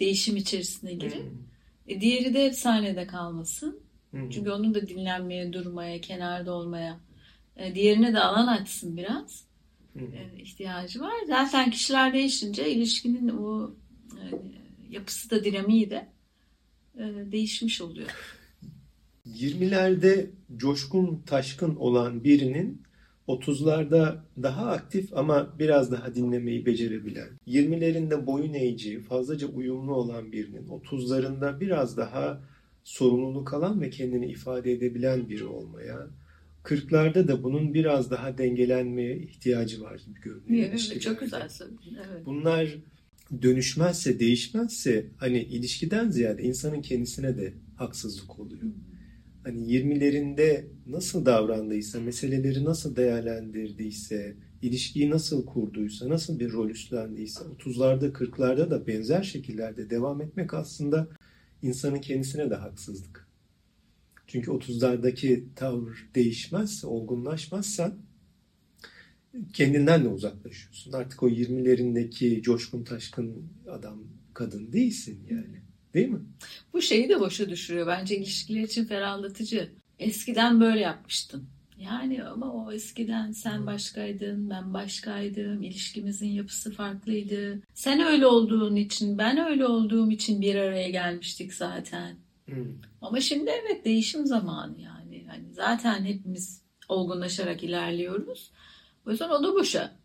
değişim 0.00 0.36
içerisine 0.36 0.94
girin. 0.94 1.48
E, 1.86 2.00
diğeri 2.00 2.34
de 2.34 2.46
hep 2.46 2.54
sahnede 2.54 3.06
kalmasın. 3.06 3.80
Hı. 4.10 4.30
Çünkü 4.30 4.50
onun 4.50 4.74
da 4.74 4.88
dinlenmeye, 4.88 5.52
durmaya, 5.52 6.00
kenarda 6.00 6.52
olmaya, 6.52 7.00
e, 7.56 7.74
diğerine 7.74 8.14
de 8.14 8.20
alan 8.20 8.46
açsın 8.46 8.96
biraz 8.96 9.44
hı. 9.98 10.04
e, 10.04 10.42
ihtiyacı 10.42 11.00
var. 11.00 11.14
Zaten 11.28 11.70
kişiler 11.70 12.12
değişince 12.12 12.70
ilişkinin 12.70 13.28
o 13.28 13.70
e, 14.12 14.22
yapısı 14.90 15.30
da 15.30 15.44
dinamiği 15.44 15.90
de 15.90 16.08
değişmiş 17.32 17.80
oluyor. 17.80 18.08
20'lerde 19.26 20.26
coşkun 20.56 21.22
taşkın 21.26 21.76
olan 21.76 22.24
birinin 22.24 22.82
30'larda 23.28 24.16
daha 24.42 24.70
aktif 24.70 25.16
ama 25.16 25.58
biraz 25.58 25.92
daha 25.92 26.14
dinlemeyi 26.14 26.66
becerebilen, 26.66 27.28
20'lerinde 27.46 28.26
boyun 28.26 28.54
eğici, 28.54 29.00
fazlaca 29.00 29.46
uyumlu 29.46 29.94
olan 29.94 30.32
birinin 30.32 30.68
30'larında 30.68 31.60
biraz 31.60 31.96
daha 31.96 32.40
sorumluluk 32.84 33.54
alan 33.54 33.80
ve 33.80 33.90
kendini 33.90 34.26
ifade 34.26 34.72
edebilen 34.72 35.28
biri 35.28 35.44
olmaya, 35.44 36.06
40'larda 36.64 37.28
da 37.28 37.42
bunun 37.42 37.74
biraz 37.74 38.10
daha 38.10 38.38
dengelenmeye 38.38 39.18
ihtiyacı 39.18 39.82
var 39.82 40.00
gibi 40.06 40.20
görünüyor. 40.20 40.68
Evet, 40.68 41.02
çok 41.02 41.20
güzel 41.20 41.48
söyledin. 41.48 41.96
Evet. 41.96 42.26
Bunlar 42.26 42.74
dönüşmezse, 43.42 44.20
değişmezse 44.20 45.06
hani 45.16 45.38
ilişkiden 45.38 46.10
ziyade 46.10 46.42
insanın 46.42 46.82
kendisine 46.82 47.36
de 47.36 47.54
haksızlık 47.76 48.38
oluyor. 48.38 48.62
Hani 49.44 49.72
20'lerinde 49.72 50.64
nasıl 50.86 51.26
davrandıysa, 51.26 52.00
meseleleri 52.00 52.64
nasıl 52.64 52.96
değerlendirdiyse, 52.96 54.36
ilişkiyi 54.62 55.10
nasıl 55.10 55.46
kurduysa, 55.46 56.08
nasıl 56.08 56.38
bir 56.38 56.52
rol 56.52 56.70
üstlendiyse 56.70 57.40
30'larda, 57.40 58.12
40'larda 58.12 58.70
da 58.70 58.86
benzer 58.86 59.22
şekillerde 59.22 59.90
devam 59.90 60.22
etmek 60.22 60.54
aslında 60.54 61.08
insanın 61.62 62.00
kendisine 62.00 62.50
de 62.50 62.54
haksızlık. 62.54 63.28
Çünkü 64.26 64.50
30'lardaki 64.50 65.44
tavır 65.56 66.08
değişmezse, 66.14 66.86
olgunlaşmazsan 66.86 67.94
kendinden 69.52 70.04
de 70.04 70.08
uzaklaşıyorsun. 70.08 70.92
Artık 70.92 71.22
o 71.22 71.28
20'lerindeki 71.28 72.42
coşkun 72.42 72.84
taşkın 72.84 73.48
adam, 73.70 73.98
kadın 74.34 74.72
değilsin 74.72 75.26
yani. 75.30 75.62
Değil 75.94 76.08
mi? 76.08 76.20
Bu 76.72 76.82
şeyi 76.82 77.08
de 77.08 77.20
boşa 77.20 77.50
düşürüyor. 77.50 77.86
Bence 77.86 78.16
ilişkiler 78.16 78.62
için 78.62 78.84
ferahlatıcı. 78.84 79.72
Eskiden 79.98 80.60
böyle 80.60 80.80
yapmıştın. 80.80 81.48
Yani 81.78 82.24
ama 82.24 82.52
o 82.52 82.72
eskiden 82.72 83.32
sen 83.32 83.66
başkaydın, 83.66 84.50
ben 84.50 84.74
başkaydım, 84.74 85.62
ilişkimizin 85.62 86.28
yapısı 86.28 86.72
farklıydı. 86.72 87.62
Sen 87.74 88.00
öyle 88.00 88.26
olduğun 88.26 88.76
için, 88.76 89.18
ben 89.18 89.38
öyle 89.38 89.66
olduğum 89.66 90.10
için 90.10 90.40
bir 90.40 90.54
araya 90.54 90.90
gelmiştik 90.90 91.54
zaten. 91.54 92.16
Hmm. 92.46 92.66
Ama 93.00 93.20
şimdi 93.20 93.50
evet 93.50 93.84
değişim 93.84 94.26
zamanı 94.26 94.80
yani. 94.80 95.24
yani 95.28 95.44
zaten 95.52 96.04
hepimiz 96.04 96.62
olgunlaşarak 96.88 97.64
ilerliyoruz. 97.64 98.50
O 99.08 99.10
yüzden 99.10 99.28
o 99.28 99.42
da 99.42 99.54
boşa 99.54 99.96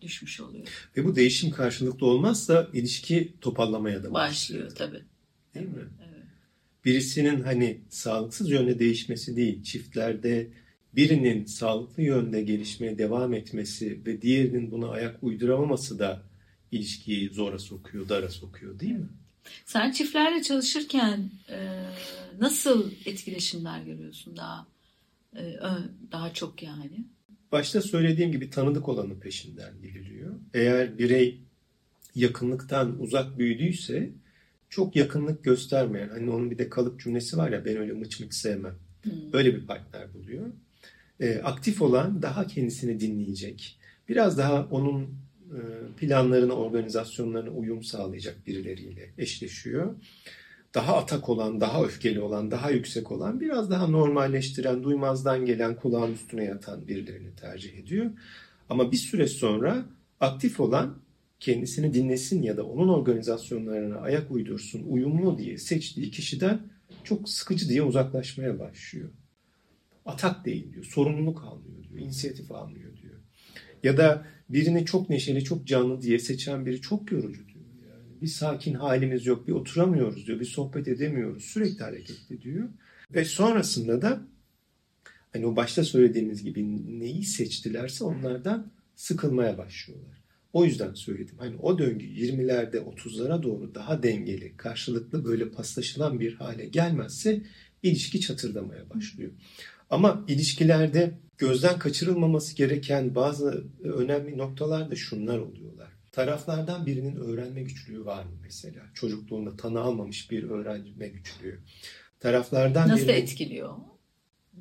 düşmüş 0.00 0.40
oluyor. 0.40 0.88
Ve 0.96 1.04
bu 1.04 1.16
değişim 1.16 1.50
karşılıklı 1.50 2.06
olmazsa 2.06 2.68
ilişki 2.72 3.34
topallamaya 3.40 4.04
da 4.04 4.12
Başlıyor 4.12 4.70
tabii. 4.70 5.02
Değil 5.54 5.66
mi? 5.66 5.88
Evet. 6.00 6.24
Birisinin 6.84 7.42
hani 7.42 7.80
sağlıksız 7.88 8.50
yönde 8.50 8.78
değişmesi 8.78 9.36
değil, 9.36 9.62
çiftlerde 9.62 10.50
birinin 10.92 11.44
sağlıklı 11.44 12.02
yönde 12.02 12.42
gelişmeye 12.42 12.98
devam 12.98 13.34
etmesi 13.34 14.06
ve 14.06 14.22
diğerinin 14.22 14.70
buna 14.70 14.88
ayak 14.88 15.22
uyduramaması 15.22 15.98
da 15.98 16.22
ilişkiyi 16.72 17.30
zora 17.30 17.58
sokuyor, 17.58 18.08
dara 18.08 18.28
sokuyor 18.28 18.80
değil 18.80 18.92
mi? 18.92 19.08
Sen 19.64 19.90
çiftlerle 19.90 20.42
çalışırken 20.42 21.30
e, 21.48 21.86
nasıl 22.38 22.90
etkileşimler 23.04 23.82
görüyorsun 23.82 24.36
daha 24.36 24.66
e, 25.36 25.56
daha 26.12 26.32
çok 26.32 26.62
yani? 26.62 27.04
Başta 27.52 27.80
söylediğim 27.80 28.32
gibi 28.32 28.50
tanıdık 28.50 28.88
olanın 28.88 29.20
peşinden 29.20 29.72
gidiliyor. 29.82 30.32
Eğer 30.54 30.98
birey 30.98 31.40
yakınlıktan 32.14 33.00
uzak 33.00 33.38
büyüdüyse 33.38 34.10
çok 34.68 34.96
yakınlık 34.96 35.44
göstermeyen, 35.44 36.08
hani 36.08 36.30
onun 36.30 36.50
bir 36.50 36.58
de 36.58 36.68
kalıp 36.68 37.00
cümlesi 37.00 37.36
var 37.36 37.50
ya 37.50 37.64
ben 37.64 37.76
öyle 37.76 37.92
mıç 37.92 38.20
mıç 38.20 38.34
sevmem. 38.34 38.74
Hmm. 39.02 39.12
Öyle 39.32 39.54
bir 39.54 39.66
partner 39.66 40.14
buluyor. 40.14 40.46
E, 41.20 41.38
aktif 41.38 41.82
olan 41.82 42.22
daha 42.22 42.46
kendisini 42.46 43.00
dinleyecek. 43.00 43.78
Biraz 44.08 44.38
daha 44.38 44.64
onun 44.70 45.02
e, 45.46 45.58
planlarına, 45.96 46.52
organizasyonlarına 46.52 47.50
uyum 47.50 47.82
sağlayacak 47.82 48.46
birileriyle 48.46 49.10
eşleşiyor. 49.18 49.94
Daha 50.76 50.96
atak 50.96 51.28
olan, 51.28 51.60
daha 51.60 51.84
öfkeli 51.84 52.20
olan, 52.20 52.50
daha 52.50 52.70
yüksek 52.70 53.12
olan, 53.12 53.40
biraz 53.40 53.70
daha 53.70 53.86
normalleştiren, 53.86 54.82
duymazdan 54.82 55.46
gelen, 55.46 55.76
kulağın 55.76 56.12
üstüne 56.12 56.44
yatan 56.44 56.88
birilerini 56.88 57.36
tercih 57.36 57.78
ediyor. 57.78 58.10
Ama 58.70 58.92
bir 58.92 58.96
süre 58.96 59.26
sonra 59.26 59.86
aktif 60.20 60.60
olan 60.60 60.98
kendisini 61.40 61.94
dinlesin 61.94 62.42
ya 62.42 62.56
da 62.56 62.66
onun 62.66 62.88
organizasyonlarına 62.88 63.96
ayak 63.96 64.30
uydursun, 64.30 64.82
uyumlu 64.88 65.38
diye 65.38 65.58
seçtiği 65.58 66.10
kişiden 66.10 66.60
çok 67.04 67.28
sıkıcı 67.28 67.68
diye 67.68 67.82
uzaklaşmaya 67.82 68.58
başlıyor. 68.58 69.10
Atak 70.06 70.44
değil 70.44 70.72
diyor, 70.72 70.84
sorumluluk 70.84 71.44
almıyor 71.44 71.84
diyor, 71.88 72.00
inisiyatif 72.00 72.52
almıyor 72.52 72.96
diyor. 73.02 73.14
Ya 73.82 73.96
da 73.96 74.26
birini 74.48 74.84
çok 74.84 75.10
neşeli, 75.10 75.44
çok 75.44 75.66
canlı 75.66 76.02
diye 76.02 76.18
seçen 76.18 76.66
biri 76.66 76.80
çok 76.80 77.12
yorucu 77.12 77.48
diyor. 77.48 77.55
Bir 78.22 78.26
sakin 78.26 78.74
halimiz 78.74 79.26
yok, 79.26 79.48
bir 79.48 79.52
oturamıyoruz 79.52 80.26
diyor, 80.26 80.40
bir 80.40 80.44
sohbet 80.44 80.88
edemiyoruz, 80.88 81.44
sürekli 81.44 81.84
hareketli 81.84 82.42
diyor. 82.42 82.68
Ve 83.14 83.24
sonrasında 83.24 84.02
da 84.02 84.22
hani 85.32 85.46
o 85.46 85.56
başta 85.56 85.84
söylediğimiz 85.84 86.42
gibi 86.42 86.64
neyi 87.00 87.24
seçtilerse 87.24 88.04
onlardan 88.04 88.70
sıkılmaya 88.96 89.58
başlıyorlar. 89.58 90.16
O 90.52 90.64
yüzden 90.64 90.94
söyledim. 90.94 91.34
Hani 91.38 91.56
o 91.56 91.78
döngü 91.78 92.06
20'lerde 92.06 92.76
30'lara 92.76 93.42
doğru 93.42 93.74
daha 93.74 94.02
dengeli, 94.02 94.56
karşılıklı 94.56 95.24
böyle 95.24 95.50
paslaşılan 95.50 96.20
bir 96.20 96.34
hale 96.34 96.66
gelmezse 96.66 97.42
ilişki 97.82 98.20
çatırdamaya 98.20 98.90
başlıyor. 98.90 99.30
Ama 99.90 100.24
ilişkilerde 100.28 101.18
gözden 101.38 101.78
kaçırılmaması 101.78 102.56
gereken 102.56 103.14
bazı 103.14 103.64
önemli 103.82 104.38
noktalar 104.38 104.90
da 104.90 104.96
şunlar 104.96 105.38
oluyorlar. 105.38 105.95
Taraflardan 106.16 106.86
birinin 106.86 107.16
öğrenme 107.16 107.62
güçlüğü 107.62 108.04
var 108.04 108.24
mı 108.24 108.30
mesela? 108.42 108.82
Çocukluğunda 108.94 109.56
tanı 109.56 109.80
almamış 109.80 110.30
bir 110.30 110.42
öğrenme 110.42 111.08
güçlüğü. 111.08 111.60
Taraflardan 112.20 112.88
Nasıl 112.88 113.08
birinin 113.08 113.22
etkiliyor? 113.22 113.74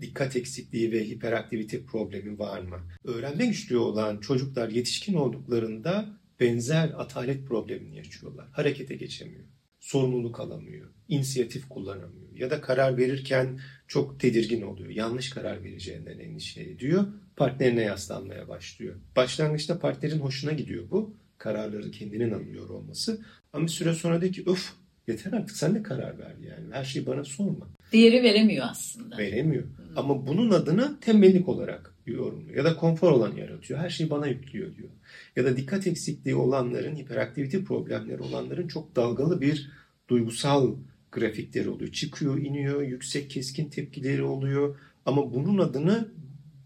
dikkat 0.02 0.36
eksikliği 0.36 0.92
ve 0.92 1.06
hiperaktivite 1.06 1.86
problemi 1.86 2.40
var 2.40 2.62
mı? 2.62 2.80
Öğrenme 3.04 3.46
güçlüğü 3.46 3.78
olan 3.78 4.18
çocuklar 4.18 4.70
yetişkin 4.70 5.14
olduklarında 5.14 6.20
benzer 6.40 6.90
atalet 6.98 7.48
problemini 7.48 7.98
yaşıyorlar. 7.98 8.48
Harekete 8.52 8.96
geçemiyor, 8.96 9.46
sorumluluk 9.80 10.40
alamıyor, 10.40 10.90
inisiyatif 11.08 11.70
kullanamıyor 11.70 12.36
ya 12.36 12.50
da 12.50 12.62
karar 12.62 12.98
verirken 12.98 13.60
çok 13.88 14.20
tedirgin 14.20 14.62
oluyor. 14.62 14.90
Yanlış 14.90 15.30
karar 15.30 15.64
vereceğinden 15.64 16.20
endişe 16.20 16.62
ediyor. 16.62 17.06
Partnerine 17.36 17.82
yaslanmaya 17.82 18.48
başlıyor. 18.48 18.96
Başlangıçta 19.16 19.80
partnerin 19.80 20.20
hoşuna 20.20 20.52
gidiyor 20.52 20.92
bu. 20.92 21.25
Kararları 21.38 21.92
kendinin 21.92 22.32
alıyor 22.32 22.70
olması. 22.70 23.22
Ama 23.54 23.63
bir 23.65 23.72
süre 23.72 23.94
sonra 23.94 24.22
diyor 24.22 24.34
ki 24.34 24.44
öf 24.46 24.72
yeter 25.08 25.34
artık 25.34 25.58
sen 25.58 25.75
de 25.75 25.84
karar 25.84 26.20
ver 26.20 26.36
yani. 26.50 26.74
Her 26.74 26.84
şeyi 26.84 27.06
bana 27.06 27.24
sorma 27.24 27.68
Diğeri 27.92 28.24
veremiyor 28.24 28.65
aslında. 28.70 29.18
veremiyor. 29.18 29.63
Ama 29.96 30.27
bunun 30.27 30.50
adına 30.50 31.00
tembellik 31.00 31.50
olarak 31.50 31.96
yorumluyor. 32.06 32.58
Ya 32.58 32.65
da 32.65 32.75
konfor 32.75 33.12
alanı 33.12 33.39
yaratıyor. 33.39 33.80
Her 33.80 33.89
şeyi 33.89 34.10
bana 34.10 34.27
yüklüyor 34.27 34.75
diyor. 34.75 34.89
Ya 35.36 35.46
da 35.46 35.58
dikkat 35.58 35.88
eksikliği 35.88 36.36
olanların, 36.36 36.96
hiperaktivite 36.96 37.63
problemleri 37.63 38.22
olanların 38.22 38.68
çok 38.68 38.96
dalgalı 38.96 39.42
bir 39.42 39.72
duygusal 40.10 40.75
grafikleri 41.12 41.70
oluyor. 41.70 41.92
Çıkıyor, 41.92 42.38
iniyor, 42.38 42.82
yüksek 42.82 43.30
keskin 43.30 43.70
tepkileri 43.70 44.24
oluyor. 44.24 44.75
Ama 45.06 45.34
bunun 45.34 45.58
adını 45.58 46.08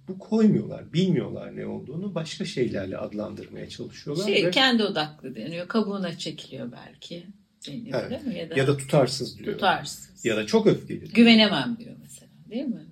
bu 0.10 0.20
koymuyorlar. 0.20 0.94
Bilmiyorlar 0.94 1.56
ne 1.56 1.66
olduğunu. 1.66 2.16
Başka 2.16 2.46
şeylerle 2.46 2.98
adlandırmaya 2.98 3.70
çalışıyorlar. 3.70 4.26
Şey 4.26 4.46
ve- 4.46 4.52
kendi 4.52 4.84
odaklı 4.84 5.36
deniyor. 5.36 5.68
Kabuğuna 5.68 6.18
çekiliyor 6.18 6.72
belki. 6.72 7.24
Deniyor 7.68 8.00
Evet. 8.02 8.12
değil 8.12 8.34
mi? 8.36 8.40
Ya 8.40 8.50
da, 8.50 8.56
ya 8.60 8.68
da 8.68 8.78
tutarsız 8.78 9.40
diyor. 9.40 9.54
tutarsız. 9.54 10.26
Ya 10.26 10.38
da 10.38 10.46
çok 10.46 10.68
öfkeli. 10.68 11.02
diyor. 11.02 11.12
Güvenemem 11.14 11.78
diyor 11.80 11.96
mesela. 12.02 12.32
Değil 12.50 12.66
mi? 12.66 12.86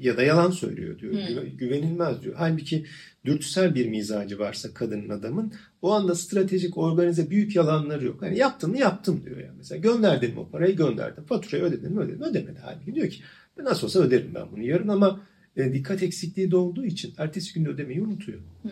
ya 0.00 0.16
da 0.16 0.22
yalan 0.22 0.50
söylüyor 0.50 0.98
diyor. 0.98 1.12
Güve- 1.12 1.48
Güvenilmez 1.56 2.22
diyor. 2.22 2.34
Halbuki 2.38 2.86
dürtüsel 3.24 3.74
bir 3.74 3.86
mizacı 3.88 4.38
varsa 4.38 4.74
kadının 4.74 5.08
adamın 5.08 5.52
o 5.82 5.92
anda 5.92 6.14
stratejik 6.14 6.78
organize 6.78 7.30
büyük 7.30 7.56
yalanları 7.56 8.04
yok. 8.04 8.22
Hani 8.22 8.38
yaptın 8.38 8.70
mı 8.70 8.78
yaptım 8.78 9.22
diyor 9.26 9.36
ya. 9.38 9.52
Mesela 9.56 9.78
gönderdin 9.80 10.34
mi 10.34 10.40
o 10.40 10.48
parayı 10.50 10.76
gönderdim. 10.76 11.24
Faturayı 11.24 11.64
ödedin 11.64 11.92
mi 11.92 12.00
ödedin 12.00 12.22
ödemedi. 12.22 12.58
Halbuki 12.62 12.94
diyor 12.94 13.08
ki 13.10 13.20
nasıl 13.58 13.86
olsa 13.86 14.00
öderim 14.00 14.30
ben 14.34 14.52
bunu 14.52 14.62
yarın 14.62 14.88
ama 14.88 15.20
e, 15.56 15.72
dikkat 15.72 16.02
eksikliği 16.02 16.50
de 16.50 16.56
olduğu 16.56 16.84
için 16.84 17.14
ertesi 17.18 17.54
günde 17.54 17.68
ödemeyi 17.68 18.02
unutuyor. 18.02 18.40
Hı. 18.62 18.70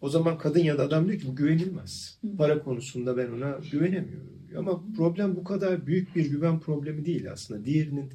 O 0.00 0.08
zaman 0.08 0.38
kadın 0.38 0.60
ya 0.60 0.78
da 0.78 0.82
adam 0.82 1.08
diyor 1.08 1.20
ki 1.20 1.26
bu 1.28 1.36
güvenilmez. 1.36 2.18
Hı. 2.20 2.36
Para 2.36 2.62
konusunda 2.62 3.16
ben 3.16 3.28
ona 3.30 3.58
güvenemiyorum. 3.72 4.32
Ama 4.58 4.82
problem 4.96 5.36
bu 5.36 5.44
kadar 5.44 5.86
büyük 5.86 6.16
bir 6.16 6.26
güven 6.26 6.60
problemi 6.60 7.04
değil 7.04 7.32
aslında. 7.32 7.64
Diğerinin 7.64 8.12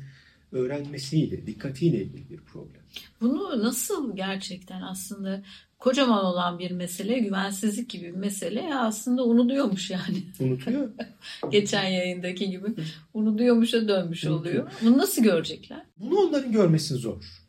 öğrenmesiyle, 0.52 1.48
dikkatiyle 1.48 2.04
ilgili 2.04 2.30
bir 2.30 2.38
problem. 2.38 2.82
Bunu 3.22 3.64
nasıl 3.64 4.16
gerçekten 4.16 4.82
aslında 4.82 5.44
kocaman 5.80 6.26
olan 6.26 6.60
bir 6.60 6.72
mesele, 6.72 7.20
güvensizlik 7.20 7.90
gibi 7.90 8.04
bir 8.04 8.18
mesele 8.18 8.76
aslında 8.76 9.26
unutuyormuş 9.26 9.92
yani. 9.92 10.24
Unutuyor. 10.40 10.90
Geçen 11.52 11.86
yayındaki 11.90 12.50
gibi 12.50 12.68
unutuyormuşa 13.14 13.88
dönmüş 13.88 14.26
oluyor. 14.26 14.72
Bunu 14.82 14.98
nasıl 14.98 15.24
görecekler? 15.24 15.86
Bunu 15.98 16.20
onların 16.20 16.52
görmesi 16.52 16.96
zor. 16.96 17.47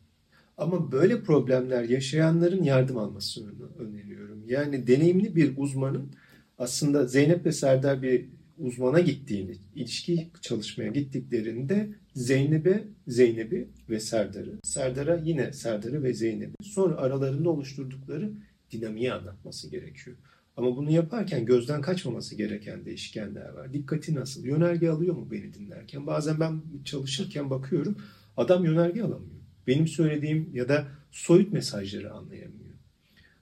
Ama 0.59 0.91
böyle 0.91 1.23
problemler 1.23 1.83
yaşayanların 1.83 2.63
yardım 2.63 2.97
almasını 2.97 3.51
öneriyorum. 3.79 4.43
Yani 4.47 4.87
deneyimli 4.87 5.35
bir 5.35 5.53
uzmanın 5.57 6.11
aslında 6.57 7.07
Zeynep 7.07 7.45
ve 7.45 7.51
Serdar 7.51 8.01
bir 8.01 8.25
uzmana 8.57 8.99
gittiğini, 8.99 9.55
ilişki 9.75 10.29
çalışmaya 10.41 10.89
gittiklerinde 10.89 11.89
Zeynep'e 12.15 12.87
Zeynep'i 13.07 13.69
ve 13.89 13.99
Serdar'ı, 13.99 14.59
Serdar'a 14.63 15.15
yine 15.15 15.53
Serdar'ı 15.53 16.03
ve 16.03 16.13
Zeynep'i 16.13 16.63
sonra 16.63 16.95
aralarında 16.97 17.49
oluşturdukları 17.49 18.31
dinamiği 18.71 19.13
anlatması 19.13 19.69
gerekiyor. 19.69 20.17
Ama 20.57 20.77
bunu 20.77 20.91
yaparken 20.91 21.45
gözden 21.45 21.81
kaçmaması 21.81 22.35
gereken 22.35 22.85
değişkenler 22.85 23.49
var. 23.49 23.73
Dikkati 23.73 24.15
nasıl? 24.15 24.45
Yönerge 24.45 24.89
alıyor 24.89 25.15
mu 25.15 25.27
beni 25.31 25.53
dinlerken? 25.53 26.07
Bazen 26.07 26.39
ben 26.39 26.61
çalışırken 26.85 27.49
bakıyorum 27.49 27.97
adam 28.37 28.65
yönerge 28.65 29.01
alamıyor. 29.01 29.38
Benim 29.69 29.87
söylediğim 29.87 30.49
ya 30.53 30.69
da 30.69 30.87
soyut 31.11 31.53
mesajları 31.53 32.13
anlayamıyor. 32.13 32.69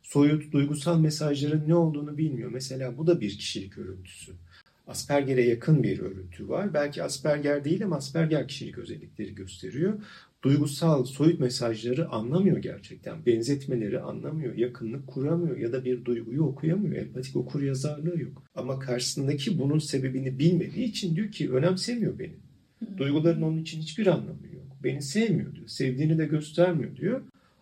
Soyut, 0.01 0.51
duygusal 0.51 0.99
mesajların 0.99 1.67
ne 1.67 1.75
olduğunu 1.75 2.17
bilmiyor. 2.17 2.51
Mesela 2.51 2.97
bu 2.97 3.07
da 3.07 3.21
bir 3.21 3.37
kişilik 3.37 3.77
örüntüsü. 3.77 4.31
Asperger'e 4.87 5.41
yakın 5.41 5.83
bir 5.83 5.99
örüntü 5.99 6.49
var. 6.49 6.73
Belki 6.73 7.03
Asperger 7.03 7.65
değil 7.65 7.85
ama 7.85 7.95
Asperger 7.95 8.47
kişilik 8.47 8.77
özellikleri 8.77 9.35
gösteriyor. 9.35 9.93
Duygusal, 10.43 11.05
soyut 11.05 11.39
mesajları 11.39 12.09
anlamıyor 12.09 12.57
gerçekten. 12.57 13.25
Benzetmeleri 13.25 13.99
anlamıyor, 13.99 14.55
yakınlık 14.55 15.07
kuramıyor 15.07 15.57
ya 15.57 15.73
da 15.73 15.85
bir 15.85 16.05
duyguyu 16.05 16.43
okuyamıyor. 16.43 16.95
Empatik 16.95 17.35
okur 17.35 17.61
yazarlığı 17.61 18.21
yok. 18.21 18.43
Ama 18.55 18.79
karşısındaki 18.79 19.59
bunun 19.59 19.79
sebebini 19.79 20.39
bilmediği 20.39 20.85
için 20.85 21.15
diyor 21.15 21.31
ki 21.31 21.51
önemsemiyor 21.51 22.19
beni. 22.19 22.35
Duyguların 22.97 23.41
onun 23.41 23.57
için 23.57 23.81
hiçbir 23.81 24.07
anlamı 24.07 24.47
yok. 24.53 24.66
Beni 24.83 25.01
sevmiyor 25.01 25.55
diyor. 25.55 25.67
Sevdiğini 25.67 26.17
de 26.17 26.25
göstermiyor 26.25 26.95
diyor. 26.95 27.21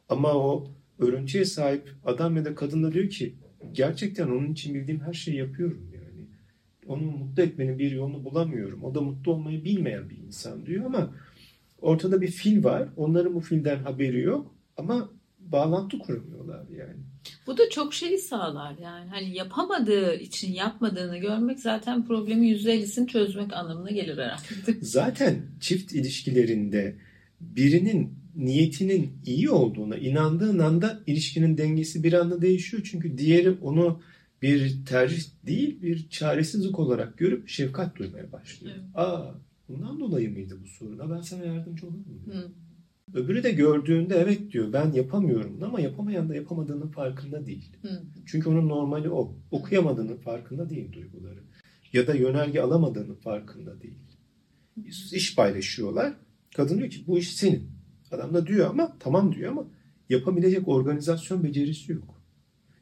Ama 0.09 0.33
o 0.33 0.71
örüntüye 0.99 1.45
sahip 1.45 1.93
adam 2.05 2.37
ya 2.37 2.45
da 2.45 2.55
kadın 2.55 2.83
da 2.83 2.93
diyor 2.93 3.09
ki 3.09 3.35
gerçekten 3.71 4.27
onun 4.27 4.51
için 4.51 4.73
bildiğim 4.75 5.01
her 5.01 5.13
şeyi 5.13 5.37
yapıyorum 5.37 5.91
yani. 5.93 6.27
Onu 6.87 7.01
mutlu 7.01 7.43
etmenin 7.43 7.79
bir 7.79 7.91
yolunu 7.91 8.23
bulamıyorum. 8.23 8.83
O 8.83 8.95
da 8.95 9.01
mutlu 9.01 9.31
olmayı 9.31 9.63
bilmeyen 9.63 10.09
bir 10.09 10.17
insan 10.17 10.65
diyor 10.65 10.85
ama 10.85 11.13
ortada 11.81 12.21
bir 12.21 12.27
fil 12.27 12.63
var. 12.63 12.89
Onların 12.97 13.33
bu 13.33 13.39
filden 13.39 13.77
haberi 13.77 14.21
yok 14.21 14.55
ama 14.77 15.09
bağlantı 15.51 15.99
kuramıyorlar 15.99 16.69
yani. 16.69 16.95
Bu 17.47 17.57
da 17.57 17.69
çok 17.69 17.93
şey 17.93 18.17
sağlar 18.17 18.75
yani 18.81 19.09
hani 19.09 19.35
yapamadığı 19.35 20.15
için 20.15 20.53
yapmadığını 20.53 21.17
görmek 21.17 21.59
zaten 21.59 22.05
problemi 22.05 22.51
%50'sini 22.51 23.07
çözmek 23.07 23.53
anlamına 23.53 23.91
gelir 23.91 24.17
herhalde. 24.17 24.79
Zaten 24.81 25.41
çift 25.59 25.93
ilişkilerinde 25.93 26.95
birinin 27.41 28.13
niyetinin 28.35 29.13
iyi 29.25 29.49
olduğuna 29.49 29.97
inandığın 29.97 30.59
anda 30.59 31.03
ilişkinin 31.07 31.57
dengesi 31.57 32.03
bir 32.03 32.13
anda 32.13 32.41
değişiyor. 32.41 32.83
Çünkü 32.91 33.17
diğeri 33.17 33.51
onu 33.51 34.01
bir 34.41 34.85
tercih 34.85 35.23
değil 35.45 35.81
bir 35.81 36.09
çaresizlik 36.09 36.79
olarak 36.79 37.17
görüp 37.17 37.49
şefkat 37.49 37.95
duymaya 37.95 38.31
başlıyor. 38.31 38.75
Evet. 38.75 38.85
Aa 38.95 39.35
bundan 39.69 39.99
dolayı 39.99 40.31
mıydı 40.31 40.57
bu 40.63 40.67
sorun? 40.67 41.11
ben 41.11 41.21
sana 41.21 41.45
yardımcı 41.45 41.87
olurum. 41.87 42.05
Hı. 42.31 42.51
Öbürü 43.15 43.43
de 43.43 43.51
gördüğünde 43.51 44.15
evet 44.15 44.51
diyor 44.51 44.73
ben 44.73 44.91
yapamıyorum 44.91 45.63
ama 45.63 45.79
yapamayan 45.81 46.29
da 46.29 46.35
yapamadığının 46.35 46.87
farkında 46.87 47.45
değil. 47.45 47.71
Hı. 47.81 48.03
Çünkü 48.25 48.49
onun 48.49 48.69
normali 48.69 49.09
o. 49.09 49.35
Okuyamadığının 49.51 50.17
farkında 50.17 50.69
değil 50.69 50.91
duyguları. 50.93 51.39
Ya 51.93 52.07
da 52.07 52.13
yönerge 52.13 52.61
alamadığının 52.61 53.15
farkında 53.15 53.81
değil. 53.81 53.97
İş 55.11 55.35
paylaşıyorlar. 55.35 56.13
Kadın 56.55 56.77
diyor 56.77 56.89
ki 56.89 57.03
bu 57.07 57.17
iş 57.17 57.35
senin. 57.35 57.69
Adam 58.11 58.33
da 58.33 58.47
diyor 58.47 58.69
ama 58.69 58.97
tamam 58.99 59.35
diyor 59.35 59.51
ama 59.51 59.67
yapabilecek 60.09 60.67
organizasyon 60.67 61.43
becerisi 61.43 61.91
yok. 61.91 62.21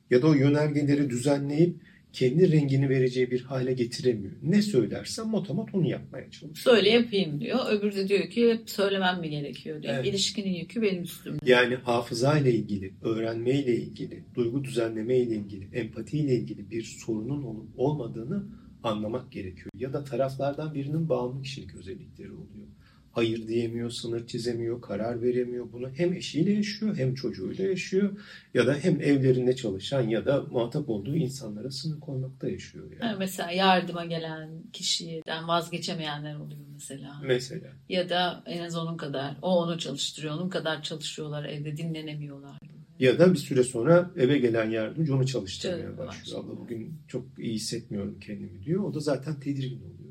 Ya 0.10 0.22
da 0.22 0.28
o 0.28 0.34
yönergeleri 0.34 1.10
düzenleyip 1.10 1.76
kendi 2.14 2.52
rengini 2.52 2.90
vereceği 2.90 3.32
bir 3.32 3.42
hale 3.42 3.74
getiremiyor. 3.74 4.34
Ne 4.44 4.62
söylersem 4.62 5.28
motomat 5.28 5.76
onu 5.76 5.90
yapmaya 5.90 6.32
çalışıyor. 6.32 6.76
Söyle 6.76 6.90
yapayım 6.90 7.40
diyor. 7.40 7.60
Öbürü 7.72 7.96
de 7.96 8.08
diyor 8.08 8.30
ki 8.30 8.50
hep 8.50 8.70
söylemem 8.70 9.20
mi 9.20 9.30
gerekiyor 9.30 9.84
diyor. 9.84 9.94
Evet. 9.94 10.06
İlişkinin 10.06 10.54
yükü 10.54 10.82
benim 10.82 11.04
üstümde. 11.04 11.40
Yani 11.46 11.76
hafıza 11.76 12.38
ile 12.38 12.54
ilgili, 12.54 12.94
öğrenme 13.02 13.52
ile 13.52 13.76
ilgili, 13.76 14.24
duygu 14.36 14.64
düzenleme 14.64 15.18
ile 15.18 15.36
ilgili, 15.36 15.70
empati 15.74 16.18
ile 16.18 16.36
ilgili 16.36 16.72
bir 16.72 16.84
sorunun 16.84 17.44
olup 17.44 17.68
olmadığını 17.78 18.44
anlamak 18.84 19.32
gerekiyor. 19.32 19.70
Ya 19.78 19.94
da 19.94 20.04
taraflardan 20.04 20.74
birinin 20.74 21.10
bağımlı 21.10 21.42
kişilik 21.42 21.76
özellikleri 21.76 22.32
oluyor 22.32 22.68
hayır 23.14 23.48
diyemiyor, 23.48 23.90
sınır 23.90 24.28
çizemiyor, 24.28 24.82
karar 24.82 25.22
veremiyor. 25.22 25.72
Bunu 25.74 25.90
hem 25.90 26.14
eşiyle 26.14 26.52
yaşıyor 26.52 26.98
hem 26.98 27.14
çocuğuyla 27.14 27.66
yaşıyor 27.66 28.20
ya 28.54 28.68
da 28.68 28.74
hem 28.74 29.02
evlerinde 29.02 29.56
çalışan 29.56 30.02
ya 30.02 30.26
da 30.26 30.44
muhatap 30.52 30.90
olduğu 30.90 31.16
insanlara 31.16 31.72
sınır 31.72 32.00
koymakta 32.00 32.50
yaşıyor. 32.50 32.92
Yani. 32.92 33.06
yani 33.06 33.16
mesela 33.20 33.52
yardıma 33.52 34.06
gelen 34.06 34.50
kişiden 34.74 35.48
vazgeçemeyenler 35.48 36.36
oluyor 36.36 36.62
mesela. 36.74 37.22
Mesela. 37.26 37.68
Ya 37.90 38.10
da 38.10 38.44
en 38.46 38.64
az 38.64 38.78
onun 38.78 38.98
kadar, 38.98 39.36
o 39.42 39.64
onu 39.64 39.80
çalıştırıyor, 39.80 40.34
onun 40.34 40.50
kadar 40.50 40.84
çalışıyorlar 40.84 41.46
evde 41.46 41.78
dinlenemiyorlar. 41.78 42.58
Ya 43.00 43.20
da 43.20 43.34
bir 43.34 43.38
süre 43.38 43.64
sonra 43.64 44.12
eve 44.18 44.38
gelen 44.38 44.70
yardımcı 44.70 45.16
onu 45.16 45.28
çalıştırmaya 45.28 45.98
başlıyor. 45.98 46.44
Abla 46.44 46.58
bugün 46.58 46.94
çok 47.08 47.26
iyi 47.38 47.54
hissetmiyorum 47.54 48.20
kendimi 48.20 48.64
diyor. 48.64 48.84
O 48.84 48.94
da 48.94 49.00
zaten 49.00 49.40
tedirgin 49.40 49.82
oluyor. 49.82 50.03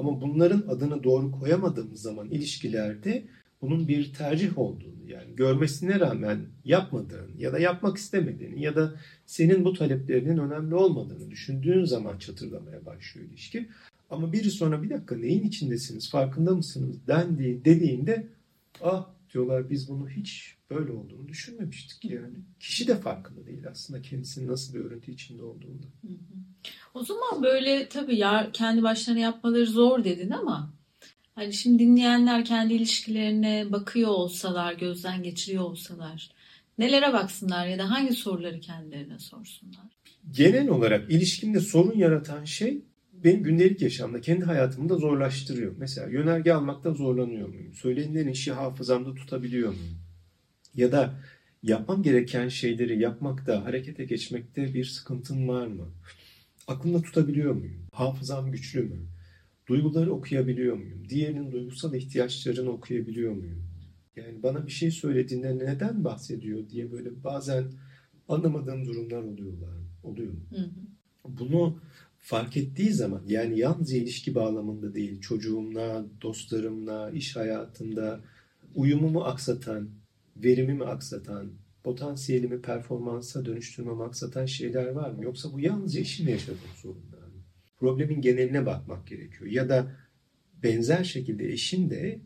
Ama 0.00 0.20
bunların 0.20 0.64
adını 0.68 1.04
doğru 1.04 1.30
koyamadığımız 1.32 2.02
zaman 2.02 2.30
ilişkilerde 2.30 3.24
bunun 3.62 3.88
bir 3.88 4.12
tercih 4.12 4.58
olduğunu 4.58 5.08
yani 5.10 5.36
görmesine 5.36 6.00
rağmen 6.00 6.40
yapmadığın 6.64 7.30
ya 7.38 7.52
da 7.52 7.58
yapmak 7.58 7.96
istemediğini 7.96 8.62
ya 8.62 8.76
da 8.76 8.94
senin 9.26 9.64
bu 9.64 9.72
taleplerinin 9.72 10.38
önemli 10.38 10.74
olmadığını 10.74 11.30
düşündüğün 11.30 11.84
zaman 11.84 12.18
çatırlamaya 12.18 12.86
başlıyor 12.86 13.28
ilişki. 13.28 13.68
Ama 14.10 14.32
biri 14.32 14.50
sonra 14.50 14.82
bir 14.82 14.90
dakika 14.90 15.16
neyin 15.16 15.44
içindesiniz 15.44 16.10
farkında 16.10 16.54
mısınız 16.54 16.96
dendiği 17.06 17.64
dediğinde 17.64 18.26
ah 18.82 19.08
diyorlar 19.34 19.70
biz 19.70 19.88
bunu 19.88 20.08
hiç 20.08 20.56
böyle 20.70 20.92
olduğunu 20.92 21.28
düşünmemiştik 21.28 22.04
yani. 22.04 22.36
Kişi 22.60 22.88
de 22.88 22.96
farkında 22.96 23.46
değil 23.46 23.68
aslında 23.70 24.02
kendisinin 24.02 24.48
nasıl 24.48 24.74
bir 24.74 24.80
örüntü 24.80 25.12
içinde 25.12 25.42
olduğunu. 25.42 25.80
O 26.94 27.04
zaman 27.04 27.42
böyle 27.42 27.88
tabii 27.88 28.16
ya 28.16 28.50
kendi 28.52 28.82
başlarına 28.82 29.20
yapmaları 29.20 29.66
zor 29.66 30.04
dedin 30.04 30.30
ama 30.30 30.72
hani 31.34 31.52
şimdi 31.52 31.78
dinleyenler 31.82 32.44
kendi 32.44 32.74
ilişkilerine 32.74 33.66
bakıyor 33.72 34.08
olsalar, 34.08 34.72
gözden 34.72 35.22
geçiriyor 35.22 35.64
olsalar 35.64 36.30
nelere 36.80 37.12
baksınlar 37.12 37.66
ya 37.66 37.78
da 37.78 37.90
hangi 37.90 38.12
soruları 38.12 38.60
kendilerine 38.60 39.18
sorsunlar? 39.18 39.84
Genel 40.30 40.68
olarak 40.68 41.10
ilişkimde 41.10 41.60
sorun 41.60 41.98
yaratan 41.98 42.44
şey 42.44 42.84
benim 43.12 43.42
gündelik 43.42 43.82
yaşamda, 43.82 44.20
kendi 44.20 44.44
hayatımda 44.44 44.96
zorlaştırıyor. 44.96 45.74
Mesela 45.78 46.08
yönerge 46.08 46.52
almakta 46.52 46.92
zorlanıyor 46.92 47.48
muyum? 47.48 47.74
Söylenilen 47.74 48.28
işi 48.28 48.52
hafızamda 48.52 49.14
tutabiliyor 49.14 49.68
muyum? 49.68 49.98
Ya 50.74 50.92
da 50.92 51.14
yapmam 51.62 52.02
gereken 52.02 52.48
şeyleri 52.48 53.00
yapmakta, 53.00 53.64
harekete 53.64 54.04
geçmekte 54.04 54.74
bir 54.74 54.84
sıkıntın 54.84 55.48
var 55.48 55.66
mı? 55.66 55.88
Aklımda 56.66 57.02
tutabiliyor 57.02 57.54
muyum? 57.54 57.86
Hafızam 57.92 58.52
güçlü 58.52 58.80
mü? 58.82 59.06
Duyguları 59.68 60.12
okuyabiliyor 60.12 60.76
muyum? 60.76 61.08
Diğerinin 61.08 61.52
duygusal 61.52 61.94
ihtiyaçlarını 61.94 62.70
okuyabiliyor 62.70 63.32
muyum? 63.32 63.62
Yani 64.16 64.42
bana 64.42 64.66
bir 64.66 64.72
şey 64.72 64.90
söylediğinde 64.90 65.58
neden 65.58 66.04
bahsediyor 66.04 66.68
diye 66.68 66.92
böyle 66.92 67.24
bazen 67.24 67.64
anlamadığım 68.28 68.86
durumlar 68.86 69.22
oluyorlar. 69.22 69.76
Oluyor 70.02 70.32
mu? 70.32 70.40
Hı 70.50 70.60
hı. 70.60 70.70
Bunu 71.38 71.80
fark 72.18 72.56
ettiği 72.56 72.92
zaman 72.92 73.22
yani 73.26 73.58
yalnızca 73.58 73.96
ilişki 73.96 74.34
bağlamında 74.34 74.94
değil 74.94 75.20
çocuğumla, 75.20 76.04
dostlarımla, 76.22 77.10
iş 77.10 77.36
hayatında 77.36 78.20
uyumumu 78.74 79.24
aksatan, 79.24 79.88
verimimi 80.44 80.84
aksatan, 80.84 81.52
potansiyelimi 81.84 82.62
performansa 82.62 83.44
dönüştürmemi 83.44 84.02
aksatan 84.02 84.46
şeyler 84.46 84.86
var 84.88 85.10
mı? 85.10 85.24
Yoksa 85.24 85.52
bu 85.52 85.60
yalnızca 85.60 86.00
eşimle 86.00 86.30
yaşadığım 86.30 86.76
sorunlar 86.76 87.26
mı? 87.26 87.42
Problemin 87.78 88.20
geneline 88.20 88.66
bakmak 88.66 89.06
gerekiyor. 89.06 89.50
Ya 89.50 89.68
da 89.68 89.92
benzer 90.62 91.04
şekilde 91.04 91.52
eşin 91.52 91.90
de 91.90 92.20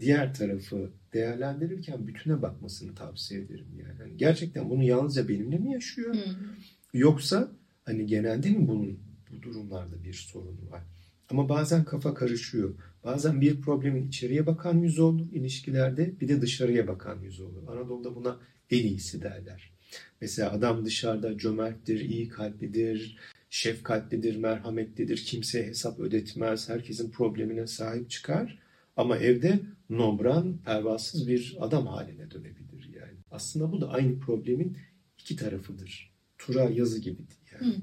diğer 0.00 0.34
tarafı 0.34 0.90
değerlendirirken 1.12 2.06
bütüne 2.06 2.42
bakmasını 2.42 2.94
tavsiye 2.94 3.40
ederim. 3.40 3.66
Yani. 3.76 4.00
yani 4.00 4.16
gerçekten 4.16 4.70
bunu 4.70 4.82
yalnızca 4.82 5.28
benimle 5.28 5.58
mi 5.58 5.72
yaşıyor? 5.72 6.14
Hı. 6.14 6.18
Yoksa 6.94 7.48
hani 7.84 8.06
genelde 8.06 8.50
mi 8.50 8.68
bunun 8.68 8.98
bu 9.30 9.42
durumlarda 9.42 10.04
bir 10.04 10.12
sorunu 10.12 10.70
var? 10.70 10.82
Ama 11.30 11.48
bazen 11.48 11.84
kafa 11.84 12.14
karışıyor. 12.14 12.74
Bazen 13.04 13.40
bir 13.40 13.60
problemin 13.60 14.08
içeriye 14.08 14.46
bakan 14.46 14.78
yüzü 14.78 15.02
olur 15.02 15.32
ilişkilerde 15.32 16.20
bir 16.20 16.28
de 16.28 16.42
dışarıya 16.42 16.88
bakan 16.88 17.20
yüzü 17.20 17.42
olur. 17.42 17.68
Anadolu'da 17.68 18.14
buna 18.14 18.36
en 18.70 18.84
iyisi 18.84 19.22
derler. 19.22 19.70
Mesela 20.20 20.52
adam 20.52 20.84
dışarıda 20.84 21.38
cömerttir, 21.38 22.00
iyi 22.00 22.28
kalplidir, 22.28 23.16
şefkatlidir, 23.50 24.36
merhametlidir, 24.36 25.16
kimseye 25.16 25.66
hesap 25.66 26.00
ödetmez, 26.00 26.68
herkesin 26.68 27.10
problemine 27.10 27.66
sahip 27.66 28.10
çıkar. 28.10 28.58
Ama 28.96 29.16
evde 29.16 29.60
nombran, 29.90 30.58
pervasız 30.64 31.28
bir 31.28 31.56
adam 31.60 31.86
haline 31.86 32.30
dönebilir 32.30 32.90
yani. 32.94 33.18
Aslında 33.30 33.72
bu 33.72 33.80
da 33.80 33.88
aynı 33.88 34.18
problemin 34.18 34.78
iki 35.18 35.36
tarafıdır. 35.36 36.14
Tura 36.38 36.64
yazı 36.64 37.00
gibidir 37.00 37.36
yani. 37.52 37.74
Hı. 37.74 37.76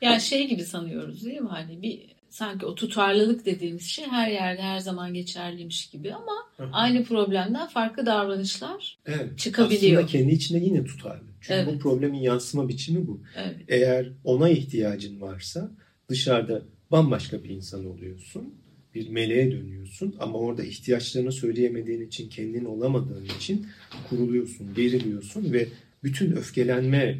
Yani 0.00 0.20
şey 0.20 0.48
gibi 0.48 0.64
sanıyoruz 0.64 1.24
değil 1.24 1.40
mi? 1.40 1.48
Hani 1.48 1.82
bir 1.82 2.15
sanki 2.36 2.66
o 2.66 2.74
tutarlılık 2.74 3.46
dediğimiz 3.46 3.82
şey 3.82 4.04
her 4.04 4.30
yerde 4.30 4.62
her 4.62 4.78
zaman 4.78 5.14
geçerliymiş 5.14 5.90
gibi 5.90 6.14
ama 6.14 6.32
Hı-hı. 6.56 6.68
aynı 6.72 7.04
problemden 7.04 7.68
farklı 7.68 8.06
davranışlar 8.06 8.98
evet, 9.06 9.38
çıkabiliyor. 9.38 10.04
Aslında 10.04 10.06
kendi 10.06 10.34
içinde 10.34 10.58
yine 10.58 10.84
tutarlı. 10.84 11.24
Çünkü 11.40 11.54
evet. 11.54 11.74
bu 11.74 11.78
problemin 11.78 12.18
yansıma 12.18 12.68
biçimi 12.68 13.06
bu. 13.06 13.20
Evet. 13.36 13.56
Eğer 13.68 14.12
ona 14.24 14.48
ihtiyacın 14.48 15.20
varsa 15.20 15.70
dışarıda 16.08 16.62
bambaşka 16.90 17.44
bir 17.44 17.50
insan 17.50 17.86
oluyorsun. 17.86 18.54
Bir 18.94 19.08
meleğe 19.08 19.52
dönüyorsun 19.52 20.16
ama 20.20 20.38
orada 20.38 20.64
ihtiyaçlarını 20.64 21.32
söyleyemediğin 21.32 22.06
için, 22.06 22.28
kendin 22.28 22.64
olamadığın 22.64 23.24
için 23.24 23.66
kuruluyorsun, 24.08 24.74
geriliyorsun 24.74 25.52
ve 25.52 25.68
bütün 26.04 26.32
öfkelenme 26.32 27.18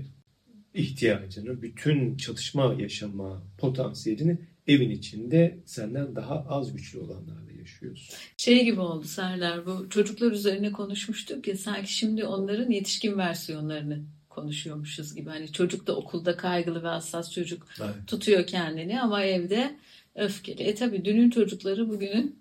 ihtiyacını, 0.75 1.63
bütün 1.63 2.17
çatışma 2.17 2.77
yaşama 2.79 3.43
potansiyelini 3.59 4.39
evin 4.67 4.91
içinde 4.91 5.59
senden 5.65 6.17
daha 6.17 6.45
az 6.49 6.73
güçlü 6.73 6.99
olanlarla 6.99 7.53
yaşıyorsun. 7.59 8.17
Şey 8.37 8.65
gibi 8.65 8.81
oldu 8.81 9.05
Serdar 9.05 9.67
bu 9.67 9.91
çocuklar 9.91 10.33
üzerine 10.33 10.73
konuşmuştuk 10.73 11.49
ya 11.49 11.57
sanki 11.57 11.93
şimdi 11.93 12.25
onların 12.25 12.71
yetişkin 12.71 13.19
versiyonlarını 13.19 14.03
konuşuyormuşuz 14.29 15.15
gibi. 15.15 15.29
Hani 15.29 15.53
çocuk 15.53 15.87
da 15.87 15.97
okulda 15.97 16.37
kaygılı 16.37 16.83
ve 16.83 16.89
hassas 16.89 17.33
çocuk 17.33 17.67
evet. 17.81 17.95
tutuyor 18.07 18.47
kendini 18.47 19.01
ama 19.01 19.25
evde 19.25 19.77
öfkeli. 20.15 20.63
E 20.63 20.75
tabi 20.75 21.05
dünün 21.05 21.31
çocukları 21.31 21.89
bugünün 21.89 22.39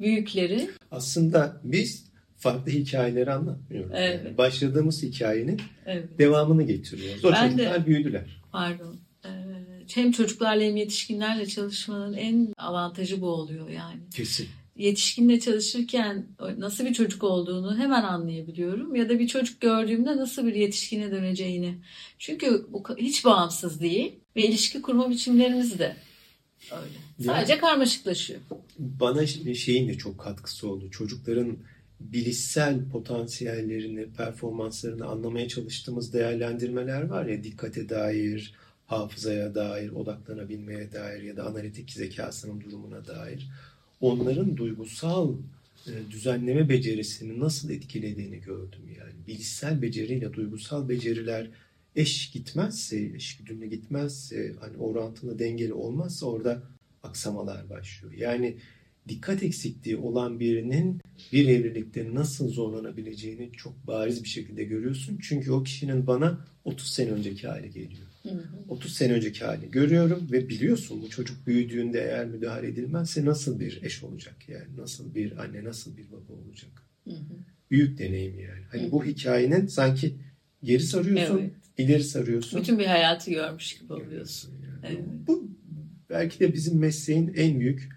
büyükleri. 0.00 0.70
Aslında 0.90 1.60
biz 1.64 2.08
farklı 2.36 2.72
hikayeleri 2.72 3.32
anlatmıyoruz. 3.32 3.90
Evet. 3.94 4.20
Yani 4.24 4.38
başladığımız 4.38 5.02
hikayenin 5.02 5.60
evet. 5.86 6.18
devamını 6.18 6.62
getiriyoruz. 6.62 7.24
O 7.24 7.32
ben 7.32 7.50
çocuklar 7.50 7.82
de, 7.82 7.86
büyüdüler. 7.86 8.42
Pardon. 8.52 8.96
Hem 9.94 10.12
çocuklarla 10.12 10.62
hem 10.62 10.76
yetişkinlerle 10.76 11.46
çalışmanın 11.46 12.12
en 12.12 12.52
avantajı 12.56 13.20
bu 13.20 13.26
oluyor 13.26 13.68
yani. 13.68 14.00
Kesin. 14.14 14.48
Yetişkinle 14.76 15.40
çalışırken 15.40 16.26
nasıl 16.58 16.84
bir 16.84 16.94
çocuk 16.94 17.24
olduğunu 17.24 17.78
hemen 17.78 18.02
anlayabiliyorum. 18.02 18.96
Ya 18.96 19.08
da 19.08 19.18
bir 19.18 19.28
çocuk 19.28 19.60
gördüğümde 19.60 20.16
nasıl 20.16 20.46
bir 20.46 20.54
yetişkine 20.54 21.10
döneceğini. 21.10 21.78
Çünkü 22.18 22.66
bu 22.70 22.84
hiç 22.98 23.24
bağımsız 23.24 23.80
değil 23.80 24.12
ve 24.36 24.42
ilişki 24.42 24.82
kurma 24.82 25.10
biçimlerimiz 25.10 25.78
de 25.78 25.96
öyle. 26.72 27.28
Sadece 27.30 27.52
yani, 27.52 27.60
karmaşıklaşıyor. 27.60 28.40
Bana 28.78 29.26
şeyin 29.54 29.88
de 29.88 29.98
çok 29.98 30.18
katkısı 30.18 30.68
oldu. 30.68 30.90
Çocukların 30.90 31.58
bilişsel 32.00 32.88
potansiyellerini, 32.92 34.12
performanslarını 34.12 35.06
anlamaya 35.06 35.48
çalıştığımız 35.48 36.12
değerlendirmeler 36.12 37.02
var 37.02 37.26
ya 37.26 37.44
dikkate 37.44 37.88
dair, 37.88 38.54
hafızaya 38.88 39.54
dair, 39.54 39.90
odaklanabilmeye 39.90 40.92
dair 40.92 41.22
ya 41.22 41.36
da 41.36 41.46
analitik 41.46 41.90
zekasının 41.90 42.60
durumuna 42.60 43.06
dair 43.06 43.48
onların 44.00 44.56
duygusal 44.56 45.34
e, 45.86 45.92
düzenleme 46.10 46.68
becerisini 46.68 47.40
nasıl 47.40 47.70
etkilediğini 47.70 48.40
gördüm 48.40 48.82
yani. 48.98 49.26
Bilişsel 49.26 49.82
beceriyle 49.82 50.32
duygusal 50.32 50.88
beceriler 50.88 51.50
eş 51.96 52.30
gitmezse, 52.30 53.12
eş 53.16 53.36
güdümlü 53.36 53.66
gitmezse, 53.66 54.54
hani 54.60 54.76
orantılı 54.76 55.38
dengeli 55.38 55.72
olmazsa 55.72 56.26
orada 56.26 56.62
aksamalar 57.02 57.70
başlıyor. 57.70 58.12
Yani 58.12 58.56
dikkat 59.08 59.42
eksikliği 59.42 59.96
olan 59.96 60.40
birinin 60.40 61.00
bir 61.32 61.48
evlilikte 61.48 62.14
nasıl 62.14 62.48
zorlanabileceğini 62.48 63.52
çok 63.52 63.86
bariz 63.86 64.24
bir 64.24 64.28
şekilde 64.28 64.64
görüyorsun. 64.64 65.18
Çünkü 65.22 65.52
o 65.52 65.62
kişinin 65.62 66.06
bana 66.06 66.46
30 66.64 66.90
sene 66.90 67.10
önceki 67.10 67.48
hali 67.48 67.70
geliyor. 67.70 68.07
Hı 68.22 68.28
hı. 68.28 68.44
30 68.68 68.92
sene 68.92 69.12
önceki 69.12 69.44
hali 69.44 69.70
görüyorum 69.70 70.28
ve 70.32 70.48
biliyorsun 70.48 71.02
bu 71.02 71.10
çocuk 71.10 71.46
büyüdüğünde 71.46 72.00
eğer 72.00 72.26
müdahale 72.26 72.68
edilmezse 72.68 73.24
nasıl 73.24 73.60
bir 73.60 73.82
eş 73.82 74.02
olacak 74.04 74.36
yani 74.48 74.76
nasıl 74.76 75.14
bir 75.14 75.36
anne 75.36 75.64
nasıl 75.64 75.96
bir 75.96 76.10
baba 76.12 76.32
olacak. 76.32 76.70
Hı 77.04 77.10
hı. 77.10 77.34
Büyük 77.70 77.98
deneyim 77.98 78.38
yani. 78.38 78.64
Hani 78.70 78.82
hı 78.82 78.86
hı. 78.86 78.92
bu 78.92 79.04
hikayenin 79.04 79.66
sanki 79.66 80.14
geri 80.62 80.82
sarıyorsun, 80.82 81.38
evet. 81.38 81.52
ileri 81.78 82.04
sarıyorsun. 82.04 82.60
Bütün 82.60 82.78
bir 82.78 82.86
hayatı 82.86 83.30
görmüş 83.30 83.78
gibi 83.78 83.92
oluyorsun. 83.92 84.54
Yani. 84.64 84.94
Evet. 84.94 85.04
Bu 85.26 85.50
belki 86.10 86.40
de 86.40 86.52
bizim 86.52 86.78
mesleğin 86.78 87.32
en 87.36 87.60
büyük 87.60 87.88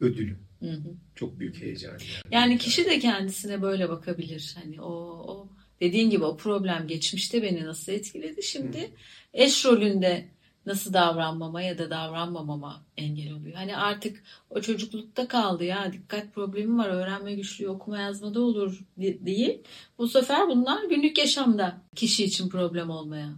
ödülü. 0.00 0.36
Hı 0.60 0.70
hı. 0.70 0.94
Çok 1.14 1.40
büyük 1.40 1.62
heyecan. 1.62 1.90
Yani. 1.90 2.00
yani 2.30 2.58
kişi 2.58 2.84
de 2.84 2.98
kendisine 2.98 3.62
böyle 3.62 3.88
bakabilir. 3.88 4.56
Hani 4.62 4.80
o, 4.80 4.92
o 5.26 5.48
dediğin 5.80 6.10
gibi 6.10 6.24
o 6.24 6.36
problem 6.36 6.86
geçmişte 6.86 7.42
beni 7.42 7.64
nasıl 7.64 7.92
etkiledi 7.92 8.42
şimdi 8.42 8.90
eş 9.34 9.64
rolünde 9.64 10.24
nasıl 10.66 10.92
davranmama 10.92 11.62
ya 11.62 11.78
da 11.78 11.90
davranmamama 11.90 12.84
engel 12.96 13.32
oluyor. 13.32 13.54
Hani 13.54 13.76
artık 13.76 14.22
o 14.50 14.60
çocuklukta 14.60 15.28
kaldı 15.28 15.64
ya 15.64 15.92
dikkat 15.92 16.34
problemi 16.34 16.78
var 16.78 16.88
öğrenme 16.88 17.34
güçlüğü 17.34 17.68
okuma 17.68 17.98
yazmada 17.98 18.40
olur 18.40 18.78
değil. 18.98 19.58
Bu 19.98 20.08
sefer 20.08 20.48
bunlar 20.48 20.84
günlük 20.84 21.18
yaşamda 21.18 21.82
kişi 21.96 22.24
için 22.24 22.48
problem 22.48 22.90
olmaya 22.90 23.30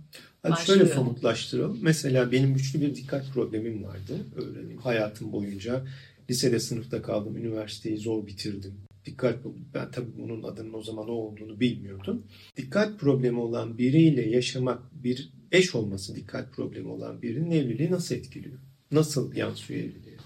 Hadi 0.43 0.53
başlıyor. 0.53 0.79
şöyle 0.79 0.95
somutlaştıralım. 0.95 1.79
Mesela 1.83 2.33
benim 2.33 2.55
güçlü 2.55 2.81
bir 2.81 2.95
dikkat 2.95 3.29
problemim 3.35 3.85
vardı. 3.85 4.27
Öğrenim 4.37 4.79
hayatım 4.79 5.33
boyunca 5.33 5.85
Lisede 6.31 6.61
sınıfta 6.61 7.03
kaldım, 7.03 7.37
üniversiteyi 7.37 7.99
zor 7.99 8.27
bitirdim. 8.27 8.75
Dikkat 9.07 9.39
ben 9.75 9.91
tabii 9.91 10.17
bunun 10.19 10.43
adının 10.43 10.75
o 10.75 10.83
zaman 10.83 11.09
o 11.09 11.13
olduğunu 11.13 11.61
bilmiyordum. 11.61 12.27
Dikkat 12.57 13.01
problemi 13.01 13.39
olan 13.39 13.79
biriyle 13.79 14.29
yaşamak, 14.29 14.83
bir 15.05 15.33
eş 15.53 15.75
olması 15.75 16.17
dikkat 16.17 16.53
problemi 16.53 16.89
olan 16.89 17.23
birinin 17.23 17.51
evliliği 17.51 17.91
nasıl 17.91 18.15
etkiliyor? 18.15 18.59
Nasıl 18.91 19.35
yansıyor 19.35 19.81
evliliğe? 19.81 20.17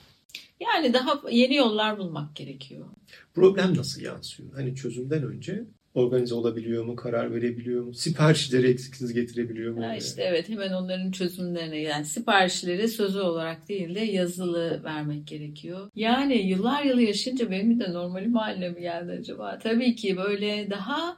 Yani 0.61 0.95
daha 0.95 1.31
yeni 1.31 1.55
yollar 1.55 1.99
bulmak 1.99 2.37
gerekiyor. 2.37 2.87
Problem 3.35 3.77
nasıl 3.77 4.01
yansıyor? 4.01 4.53
Hani 4.55 4.75
çözümden 4.75 5.23
önce 5.23 5.65
organize 5.97 6.35
olabiliyor 6.35 6.85
mu, 6.85 6.97
karar 6.97 7.35
verebiliyor 7.35 7.85
mu, 7.85 7.95
siparişleri 7.95 8.71
eksiksiz 8.71 9.13
getirebiliyor 9.13 9.75
mu? 9.75 9.83
Ya 9.83 9.97
işte 9.97 10.23
evet 10.23 10.49
hemen 10.49 10.73
onların 10.73 11.11
çözümlerine 11.11 11.79
yani 11.79 12.05
siparişleri 12.05 12.89
sözü 12.89 13.21
olarak 13.21 13.69
değil 13.69 13.95
de 13.95 14.01
yazılı 14.01 14.85
vermek 14.85 15.27
gerekiyor. 15.27 15.91
Yani 15.95 16.35
yıllar 16.35 16.83
yılı 16.83 17.03
yaşayınca 17.03 17.51
benim 17.51 17.81
de 17.81 17.93
normalim 17.93 18.35
haline 18.35 18.69
mi 18.69 18.81
geldi 18.81 19.13
acaba? 19.13 19.59
Tabii 19.59 19.97
ki 19.97 20.17
böyle 20.17 20.71
daha 20.71 21.17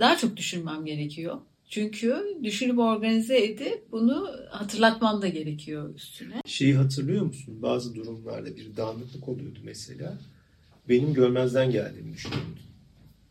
daha 0.00 0.16
çok 0.16 0.36
düşünmem 0.36 0.84
gerekiyor. 0.84 1.38
Çünkü 1.68 2.38
düşünüp 2.42 2.78
organize 2.78 3.44
edip 3.44 3.92
bunu 3.92 4.28
hatırlatmam 4.50 5.22
da 5.22 5.28
gerekiyor 5.28 5.94
üstüne. 5.94 6.34
Şeyi 6.46 6.74
hatırlıyor 6.74 7.22
musun? 7.22 7.62
Bazı 7.62 7.94
durumlarda 7.94 8.56
bir 8.56 8.76
dağınıklık 8.76 9.28
oluyordu 9.28 9.58
mesela. 9.64 10.14
Benim 10.88 11.14
görmezden 11.14 11.70
geldiğimi 11.70 12.12
düşünüyordum. 12.12 12.69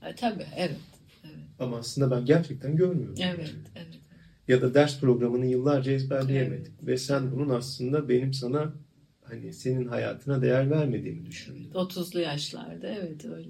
E, 0.05 0.15
tabii 0.15 0.45
evet, 0.57 0.77
evet. 1.25 1.35
Ama 1.59 1.77
aslında 1.77 2.11
ben 2.11 2.25
gerçekten 2.25 2.75
görmüyorum. 2.75 3.15
Evet, 3.19 3.39
yani. 3.39 3.49
evet. 3.75 3.99
Ya 4.47 4.61
da 4.61 4.73
ders 4.73 4.99
programını 4.99 5.45
yıllarca 5.45 5.91
ezberleyemedim. 5.91 6.73
Evet. 6.77 6.87
Ve 6.87 6.97
sen 6.97 7.31
bunun 7.31 7.49
aslında 7.49 8.09
benim 8.09 8.33
sana 8.33 8.73
hani 9.23 9.53
senin 9.53 9.87
hayatına 9.87 10.41
değer 10.41 10.71
vermediğimi 10.71 11.25
düşündün. 11.25 11.63
Evet, 11.63 11.75
30'lu 11.75 12.19
yaşlarda 12.19 12.87
evet 12.87 13.25
öyle. 13.25 13.49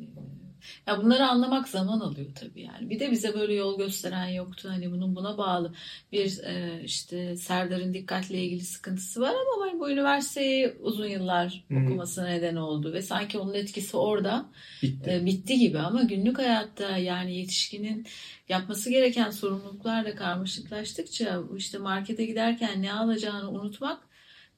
Ya 0.88 0.98
bunları 0.98 1.28
anlamak 1.28 1.68
zaman 1.68 2.00
alıyor 2.00 2.28
tabii 2.36 2.62
yani. 2.62 2.90
Bir 2.90 3.00
de 3.00 3.12
bize 3.12 3.34
böyle 3.34 3.54
yol 3.54 3.78
gösteren 3.78 4.28
yoktu. 4.28 4.70
Hani 4.72 4.92
bunun 4.92 5.16
buna 5.16 5.38
bağlı 5.38 5.74
bir 6.12 6.40
e, 6.44 6.82
işte 6.84 7.38
Serdar'ın 7.38 7.94
dikkatle 7.94 8.44
ilgili 8.44 8.62
sıkıntısı 8.62 9.22
var 9.22 9.30
ama 9.30 9.66
hani 9.66 9.80
bu 9.80 9.92
üniversiteyi 9.92 10.74
uzun 10.80 11.08
yıllar 11.08 11.64
hmm. 11.68 11.86
okumasına 11.86 12.28
neden 12.28 12.56
oldu 12.56 12.94
ve 12.94 13.02
sanki 13.02 13.38
onun 13.38 13.54
etkisi 13.54 13.98
orada 13.98 14.46
bitti. 14.84 15.12
E, 15.12 15.26
bitti 15.26 15.60
gibi 15.60 15.80
ama 15.80 16.04
günlük 16.04 16.38
hayatta 16.38 16.98
yani 16.98 17.36
yetişkinin 17.36 18.08
yapması 18.50 18.90
gereken 18.90 19.30
sorumluluklarla 19.30 20.16
karmaşıklaştıkça 20.16 21.42
işte 21.58 21.78
markete 21.78 22.26
giderken 22.26 22.82
ne 22.82 22.94
alacağını 22.94 23.50
unutmak 23.52 24.10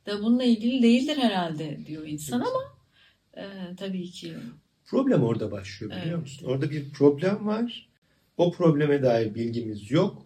da 0.05 0.23
bununla 0.23 0.43
ilgili 0.43 0.83
değildir 0.83 1.17
herhalde 1.17 1.85
diyor 1.85 2.07
insan 2.07 2.39
ama 2.39 2.75
e, 3.37 3.45
tabii 3.77 4.11
ki 4.11 4.33
Problem 4.91 5.23
orada 5.23 5.51
başlıyor 5.51 5.91
biliyor 5.91 6.08
evet. 6.08 6.21
musun? 6.21 6.45
Orada 6.45 6.71
bir 6.71 6.89
problem 6.89 7.47
var. 7.47 7.89
O 8.38 8.51
probleme 8.51 9.04
dair 9.04 9.36
bilgimiz 9.36 9.91
yok. 9.91 10.25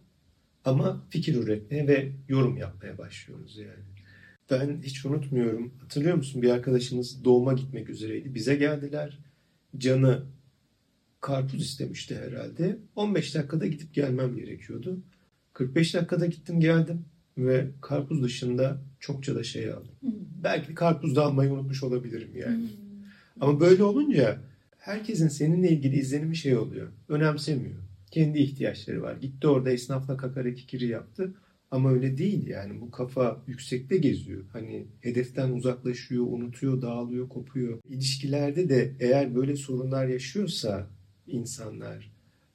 Ama 0.66 1.04
fikir 1.10 1.36
üretmeye 1.36 1.88
ve 1.88 2.12
yorum 2.30 2.58
yapmaya 2.58 2.98
başlıyoruz 2.98 3.58
yani. 3.58 3.84
Ben 4.52 4.82
hiç 4.84 5.06
unutmuyorum. 5.06 5.74
Hatırlıyor 5.82 6.16
musun? 6.16 6.42
Bir 6.42 6.50
arkadaşımız 6.50 7.26
doğuma 7.26 7.54
gitmek 7.54 7.90
üzereydi. 7.90 8.36
Bize 8.36 8.56
geldiler. 8.56 9.20
Canı 9.78 10.24
karpuz 11.22 11.62
istemişti 11.62 12.16
herhalde. 12.16 12.78
15 12.96 13.36
dakikada 13.36 13.68
gidip 13.68 13.94
gelmem 13.94 14.36
gerekiyordu. 14.36 15.00
45 15.54 15.94
dakikada 15.94 16.26
gittim 16.26 16.60
geldim 16.60 17.06
ve 17.38 17.68
karpuz 17.82 18.24
dışında 18.24 18.78
çokça 19.00 19.36
da 19.36 19.44
şey 19.44 19.72
aldım. 19.72 19.92
Hmm. 20.00 20.12
Belki 20.44 20.76
karpuz 20.76 21.16
da 21.16 21.26
almayı 21.26 21.52
unutmuş 21.52 21.84
olabilirim 21.84 22.32
yani. 22.36 22.58
Hmm. 22.58 22.70
Ama 23.42 23.60
böyle 23.60 23.84
olunca 23.84 24.40
herkesin 24.86 25.28
seninle 25.28 25.70
ilgili 25.70 25.96
izlenimi 25.96 26.36
şey 26.36 26.58
oluyor. 26.58 26.88
Önemsemiyor. 27.10 27.76
Kendi 28.12 28.40
ihtiyaçları 28.40 29.02
var. 29.02 29.16
Gitti 29.16 29.48
orada 29.48 29.72
esnafla 29.72 30.18
kakara 30.18 30.54
kikiri 30.54 30.88
yaptı. 30.88 31.34
Ama 31.72 31.92
öyle 31.92 32.18
değil 32.18 32.48
yani 32.48 32.82
bu 32.82 32.92
kafa 32.92 33.42
yüksekte 33.48 33.98
geziyor. 33.98 34.44
Hani 34.54 34.86
hedeften 35.02 35.52
uzaklaşıyor, 35.52 36.26
unutuyor, 36.28 36.82
dağılıyor, 36.82 37.30
kopuyor. 37.30 37.80
İlişkilerde 37.90 38.70
de 38.70 38.92
eğer 39.00 39.36
böyle 39.36 39.56
sorunlar 39.56 40.08
yaşıyorsa 40.08 40.88
insanlar 41.28 42.12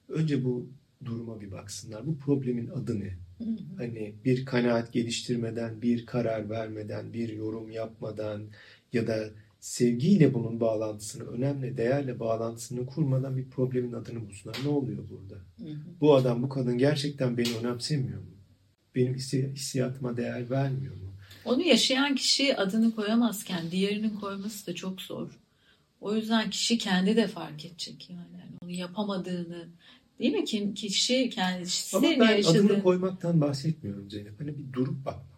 önce 0.09 0.43
bu 0.45 0.69
duruma 1.05 1.41
bir 1.41 1.51
baksınlar. 1.51 2.07
Bu 2.07 2.17
problemin 2.17 2.67
adı 2.67 2.99
ne? 2.99 3.17
Hani 3.77 4.15
bir 4.25 4.45
kanaat 4.45 4.93
geliştirmeden, 4.93 5.81
bir 5.81 6.05
karar 6.05 6.49
vermeden, 6.49 7.13
bir 7.13 7.29
yorum 7.29 7.71
yapmadan 7.71 8.41
ya 8.93 9.07
da 9.07 9.29
sevgiyle 9.61 10.33
bunun 10.33 10.59
bağlantısını, 10.59 11.23
önemli 11.23 11.77
değerle 11.77 12.19
bağlantısını 12.19 12.85
kurmadan 12.85 13.37
bir 13.37 13.49
problemin 13.49 13.93
adını 13.93 14.27
bulsunlar. 14.29 14.57
Ne 14.63 14.69
oluyor 14.69 15.03
burada? 15.09 15.35
Hmm. 15.57 15.81
Bu 16.01 16.15
adam, 16.15 16.43
bu 16.43 16.49
kadın 16.49 16.77
gerçekten 16.77 17.37
beni 17.37 17.49
önemsemiyor 17.61 18.19
mu? 18.19 18.25
Benim 18.95 19.13
hissi- 19.15 19.51
hissiyatıma 19.53 20.17
değer 20.17 20.49
vermiyor 20.49 20.95
mu? 20.95 21.13
Onu 21.45 21.61
yaşayan 21.63 22.15
kişi 22.15 22.57
adını 22.57 22.95
koyamazken 22.95 23.71
diğerinin 23.71 24.15
koyması 24.19 24.67
da 24.67 24.75
çok 24.75 25.01
zor. 25.01 25.39
O 26.01 26.15
yüzden 26.15 26.49
kişi 26.49 26.77
kendi 26.77 27.15
de 27.15 27.27
fark 27.27 27.65
edecek 27.65 28.09
yani. 28.09 28.39
Yani 28.39 28.51
onu 28.63 28.71
yapamadığını 28.71 29.67
değil 30.19 30.33
mi? 30.33 30.45
Kim 30.45 30.73
kişi 30.73 31.21
Ama 31.23 31.29
kendisi 31.29 31.97
ben 32.19 32.37
yaşadığı. 32.37 32.59
adını 32.59 32.83
koymaktan 32.83 33.41
bahsetmiyorum 33.41 34.09
Zeynep. 34.09 34.39
Hani 34.39 34.57
bir 34.57 34.73
durup 34.73 35.05
bakmak. 35.05 35.30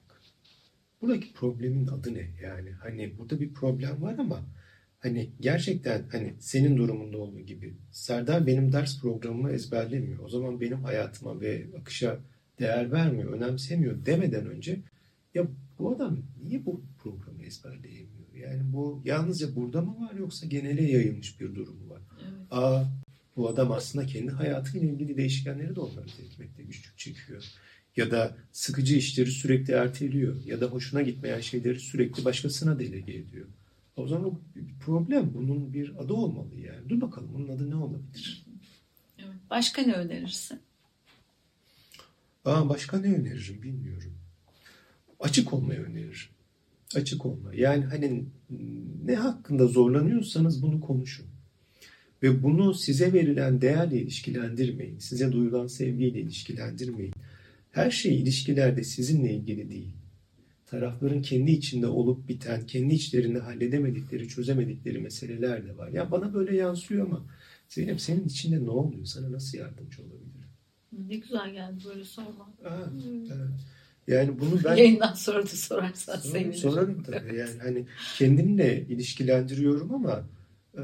Buradaki 1.04 1.34
problemin 1.34 1.88
adı 1.88 2.14
ne? 2.14 2.28
Yani 2.44 2.72
hani 2.72 3.18
burada 3.18 3.40
bir 3.40 3.54
problem 3.54 4.02
var 4.02 4.16
ama 4.18 4.46
hani 5.00 5.30
gerçekten 5.40 6.04
hani 6.12 6.34
senin 6.40 6.78
durumunda 6.78 7.18
olduğu 7.18 7.40
gibi 7.40 7.74
Serdar 7.92 8.48
benim 8.48 8.72
ders 8.72 9.02
programımı 9.02 9.52
ezberlemiyor. 9.52 10.20
O 10.20 10.30
zaman 10.30 10.62
benim 10.62 10.84
hayatıma 10.84 11.42
ve 11.42 11.66
akışa 11.82 12.20
değer 12.60 12.92
vermiyor, 12.92 13.34
önemsemiyor 13.34 14.06
demeden 14.06 14.46
önce 14.46 14.80
ya 15.34 15.48
bu 15.80 15.92
adam 15.96 16.18
niye 16.44 16.66
bu 16.66 16.82
programı 17.04 17.44
ezberleyemiyor? 17.44 18.34
Yani 18.36 18.74
bu 18.74 19.02
yalnızca 19.06 19.56
burada 19.56 19.82
mı 19.82 20.08
var 20.08 20.14
yoksa 20.16 20.48
genele 20.48 20.84
yayılmış 20.84 21.42
bir 21.42 21.56
durum 21.56 21.78
mu 21.78 21.90
var? 21.90 22.02
Evet. 22.22 22.48
Aa, 22.52 22.84
bu 23.36 23.50
adam 23.50 23.72
aslında 23.72 24.06
kendi 24.06 24.32
hayatıyla 24.32 24.88
ilgili 24.88 25.18
değişkenleri 25.18 25.76
de 25.76 25.80
organize 25.80 26.22
etmekte 26.24 26.64
güçlük 26.64 26.98
çekiyor. 26.98 27.44
Ya 27.96 28.12
da 28.12 28.38
sıkıcı 28.52 28.96
işleri 28.96 29.32
sürekli 29.32 29.74
erteliyor. 29.74 30.36
Ya 30.46 30.62
da 30.62 30.66
hoşuna 30.66 31.02
gitmeyen 31.02 31.40
şeyleri 31.40 31.80
sürekli 31.80 32.26
başkasına 32.26 32.80
delege 32.80 33.14
ediyor. 33.14 33.48
O 33.96 34.08
zaman 34.08 34.40
bir 34.56 34.80
problem. 34.86 35.34
Bunun 35.34 35.74
bir 35.74 35.96
adı 36.04 36.14
olmalı 36.14 36.56
yani. 36.56 36.90
Dur 36.90 37.02
bakalım 37.02 37.30
bunun 37.34 37.48
adı 37.48 37.70
ne 37.70 37.76
olabilir? 37.76 38.46
Evet. 39.20 39.36
Başka 39.50 39.82
ne 39.82 39.94
önerirsin? 39.94 40.60
Aa, 42.46 42.70
başka 42.70 42.98
ne 42.98 43.14
öneririm 43.14 43.62
bilmiyorum. 43.64 44.14
Açık 45.20 45.54
olmayı 45.54 45.80
öneririm. 45.80 46.30
Açık 46.96 47.26
olma. 47.26 47.54
Yani 47.54 47.86
hani 47.86 48.26
ne 49.06 49.16
hakkında 49.16 49.68
zorlanıyorsanız 49.68 50.62
bunu 50.62 50.82
konuşun. 50.82 51.26
Ve 52.24 52.44
bunu 52.44 52.74
size 52.74 53.14
verilen 53.14 53.62
değerle 53.62 54.02
ilişkilendirmeyin. 54.02 55.00
Size 55.00 55.32
duyulan 55.32 55.68
sevgiyle 55.68 56.20
ilişkilendirmeyin. 56.20 57.13
Her 57.74 57.92
şey 57.92 58.16
ilişkilerde 58.22 58.84
sizinle 58.84 59.34
ilgili 59.34 59.70
değil. 59.70 59.94
Tarafların 60.66 61.22
kendi 61.22 61.52
içinde 61.52 61.88
olup 61.88 62.28
biten, 62.30 62.66
kendi 62.68 62.94
içlerinde 62.94 63.40
halledemedikleri, 63.40 64.28
çözemedikleri 64.28 65.00
meseleler 65.00 65.66
de 65.66 65.78
var. 65.78 65.88
Ya 65.90 66.12
bana 66.12 66.34
böyle 66.34 66.56
yansıyor 66.56 67.06
ama 67.08 67.26
Zeynep 67.70 68.02
senin 68.02 68.26
içinde 68.26 68.66
ne 68.66 68.70
oluyor? 68.70 69.06
Sana 69.06 69.32
nasıl 69.32 69.58
yardımcı 69.58 70.02
olabilirim? 70.02 70.48
Ne 71.08 71.16
güzel 71.18 71.52
geldi 71.54 71.84
böyle 71.90 72.04
sorma. 72.04 72.54
Aa, 72.66 72.90
evet. 73.28 73.50
Yani 74.08 74.40
bunu 74.40 74.64
ben 74.64 74.76
Yayından 74.76 75.14
sonra 75.14 75.44
da 75.44 75.48
sorarsan 75.48 76.20
sevinirim. 76.20 76.54
sorarım 76.54 77.04
tabii. 77.04 77.36
Yani 77.38 77.60
hani 77.64 77.86
kendimle 78.18 78.82
ilişkilendiriyorum 78.90 79.94
ama 79.94 80.24
e, 80.78 80.82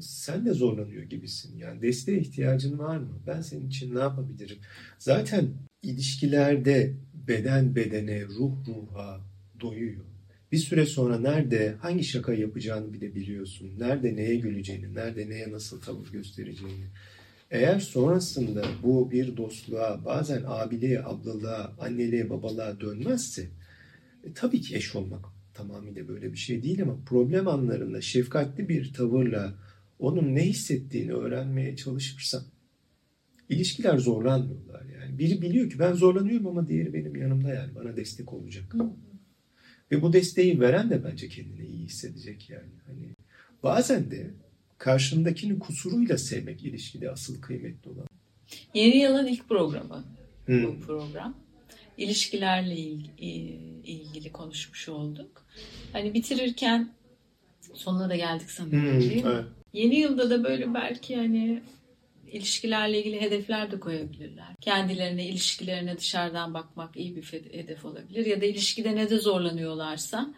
sen 0.00 0.46
de 0.46 0.52
zorlanıyor 0.54 1.02
gibisin. 1.02 1.58
Yani 1.58 1.82
desteğe 1.82 2.18
ihtiyacın 2.20 2.78
var 2.78 2.96
mı? 2.96 3.10
Ben 3.26 3.40
senin 3.40 3.68
için 3.68 3.94
ne 3.94 3.98
yapabilirim? 3.98 4.58
Zaten 4.98 5.48
ilişkilerde 5.82 6.94
beden 7.28 7.74
bedene, 7.74 8.24
ruh 8.24 8.52
ruha 8.66 9.20
doyuyor. 9.60 10.04
Bir 10.52 10.58
süre 10.58 10.86
sonra 10.86 11.18
nerede 11.18 11.74
hangi 11.80 12.04
şaka 12.04 12.34
yapacağını 12.34 12.92
bile 12.92 13.14
biliyorsun. 13.14 13.70
Nerede 13.78 14.16
neye 14.16 14.36
güleceğini, 14.36 14.94
nerede 14.94 15.28
neye 15.28 15.52
nasıl 15.52 15.80
tavır 15.80 16.12
göstereceğini. 16.12 16.84
Eğer 17.50 17.80
sonrasında 17.80 18.64
bu 18.82 19.10
bir 19.10 19.36
dostluğa, 19.36 20.04
bazen 20.04 20.42
abiliğe, 20.46 21.04
ablalığa, 21.04 21.76
anneliğe, 21.80 22.30
babalığa 22.30 22.80
dönmezse 22.80 23.42
e, 24.24 24.32
tabii 24.34 24.60
ki 24.60 24.76
eş 24.76 24.94
olmak 24.94 25.24
tamamıyla 25.54 26.08
böyle 26.08 26.32
bir 26.32 26.38
şey 26.38 26.62
değil 26.62 26.82
ama 26.82 26.96
problem 27.06 27.48
anlarında 27.48 28.00
şefkatli 28.00 28.68
bir 28.68 28.92
tavırla 28.92 29.54
onun 29.98 30.34
ne 30.34 30.42
hissettiğini 30.42 31.12
öğrenmeye 31.12 31.76
çalışırsan 31.76 32.42
ilişkiler 33.48 33.98
zorlanmıyorlar 33.98 34.82
yani. 34.84 35.18
Biri 35.18 35.42
biliyor 35.42 35.70
ki 35.70 35.78
ben 35.78 35.92
zorlanıyorum 35.92 36.46
ama 36.46 36.68
diğeri 36.68 36.94
benim 36.94 37.16
yanımda 37.16 37.48
yani 37.54 37.74
bana 37.74 37.96
destek 37.96 38.32
olacak. 38.32 38.74
Hı. 38.74 38.90
Ve 39.92 40.02
bu 40.02 40.12
desteği 40.12 40.60
veren 40.60 40.90
de 40.90 41.04
bence 41.04 41.28
kendini 41.28 41.66
iyi 41.66 41.84
hissedecek 41.84 42.50
yani. 42.50 42.70
Hani 42.86 43.08
bazen 43.62 44.10
de 44.10 44.30
karşındakini 44.78 45.58
kusuruyla 45.58 46.18
sevmek 46.18 46.64
ilişkide 46.64 47.10
asıl 47.10 47.40
kıymetli 47.40 47.90
olan. 47.90 48.06
Yeni 48.74 48.96
yılın 48.96 49.26
ilk 49.26 49.48
programı 49.48 50.04
Hmm. 50.46 50.64
bu 50.66 50.80
program. 50.80 51.34
İlişkilerle 51.98 52.76
il- 52.76 53.08
i- 53.18 53.80
ilgili 53.84 54.32
konuşmuş 54.32 54.88
olduk. 54.88 55.46
Hani 55.92 56.14
bitirirken 56.14 56.88
sonuna 57.74 58.08
da 58.08 58.16
geldik 58.16 58.50
sanırım 58.50 58.80
Hmm, 58.92 59.00
değil 59.00 59.24
mi? 59.24 59.30
evet. 59.34 59.44
Yeni 59.72 59.94
yılda 60.00 60.30
da 60.30 60.44
böyle 60.44 60.74
belki 60.74 61.16
hani 61.16 61.62
ilişkilerle 62.32 62.98
ilgili 62.98 63.20
hedefler 63.20 63.70
de 63.70 63.80
koyabilirler. 63.80 64.46
Kendilerine, 64.60 65.26
ilişkilerine 65.26 65.98
dışarıdan 65.98 66.54
bakmak 66.54 66.96
iyi 66.96 67.16
bir 67.16 67.22
hedef 67.52 67.84
olabilir. 67.84 68.26
Ya 68.26 68.40
da 68.40 68.44
ilişkide 68.44 68.96
ne 68.96 69.10
de 69.10 69.18
zorlanıyorlarsa 69.18 70.34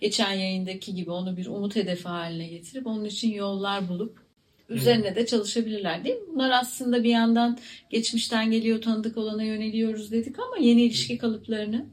geçen 0.00 0.32
yayındaki 0.32 0.94
gibi 0.94 1.10
onu 1.10 1.36
bir 1.36 1.46
umut 1.46 1.76
hedefi 1.76 2.08
haline 2.08 2.48
getirip 2.48 2.86
onun 2.86 3.04
için 3.04 3.32
yollar 3.32 3.88
bulup 3.88 4.22
üzerine 4.68 5.16
de 5.16 5.26
çalışabilirler 5.26 6.04
değil 6.04 6.16
mi? 6.16 6.26
Bunlar 6.34 6.50
aslında 6.50 7.04
bir 7.04 7.10
yandan 7.10 7.58
geçmişten 7.90 8.50
geliyor 8.50 8.82
tanıdık 8.82 9.16
olana 9.16 9.42
yöneliyoruz 9.42 10.12
dedik 10.12 10.38
ama 10.38 10.56
yeni 10.60 10.82
ilişki 10.82 11.18
kalıplarını 11.18 11.86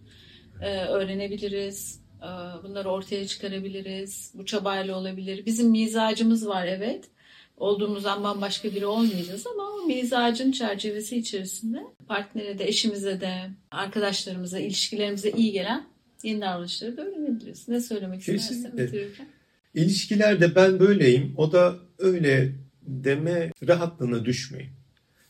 e, 0.61 0.85
öğrenebiliriz. 0.85 2.01
E, 2.21 2.27
bunları 2.63 2.89
ortaya 2.89 3.27
çıkarabiliriz. 3.27 4.33
Bu 4.35 4.45
çabayla 4.45 4.97
olabilir. 4.97 5.45
Bizim 5.45 5.69
mizacımız 5.69 6.47
var 6.47 6.67
evet. 6.67 7.09
Olduğumuzdan 7.59 8.23
bambaşka 8.23 8.71
biri 8.75 8.85
olmayacağız 8.85 9.47
ama 9.47 9.63
o 9.63 9.85
mizacın 9.85 10.51
çerçevesi 10.51 11.17
içerisinde 11.17 11.83
partnere 12.07 12.59
de, 12.59 12.67
eşimize 12.67 13.21
de, 13.21 13.49
arkadaşlarımıza, 13.71 14.59
ilişkilerimize 14.59 15.31
iyi 15.31 15.51
gelen 15.51 15.87
yeni 16.23 16.41
davranışları 16.41 16.97
da 16.97 17.01
öğrenebiliriz. 17.01 17.67
Ne 17.67 17.81
söylemek 17.81 18.19
istersen 18.19 18.77
bitirirken? 18.77 19.27
İlişkilerde 19.73 20.55
ben 20.55 20.79
böyleyim, 20.79 21.33
o 21.37 21.51
da 21.51 21.79
öyle 21.97 22.55
deme 22.81 23.51
rahatlığına 23.67 24.25
düşmeyin. 24.25 24.71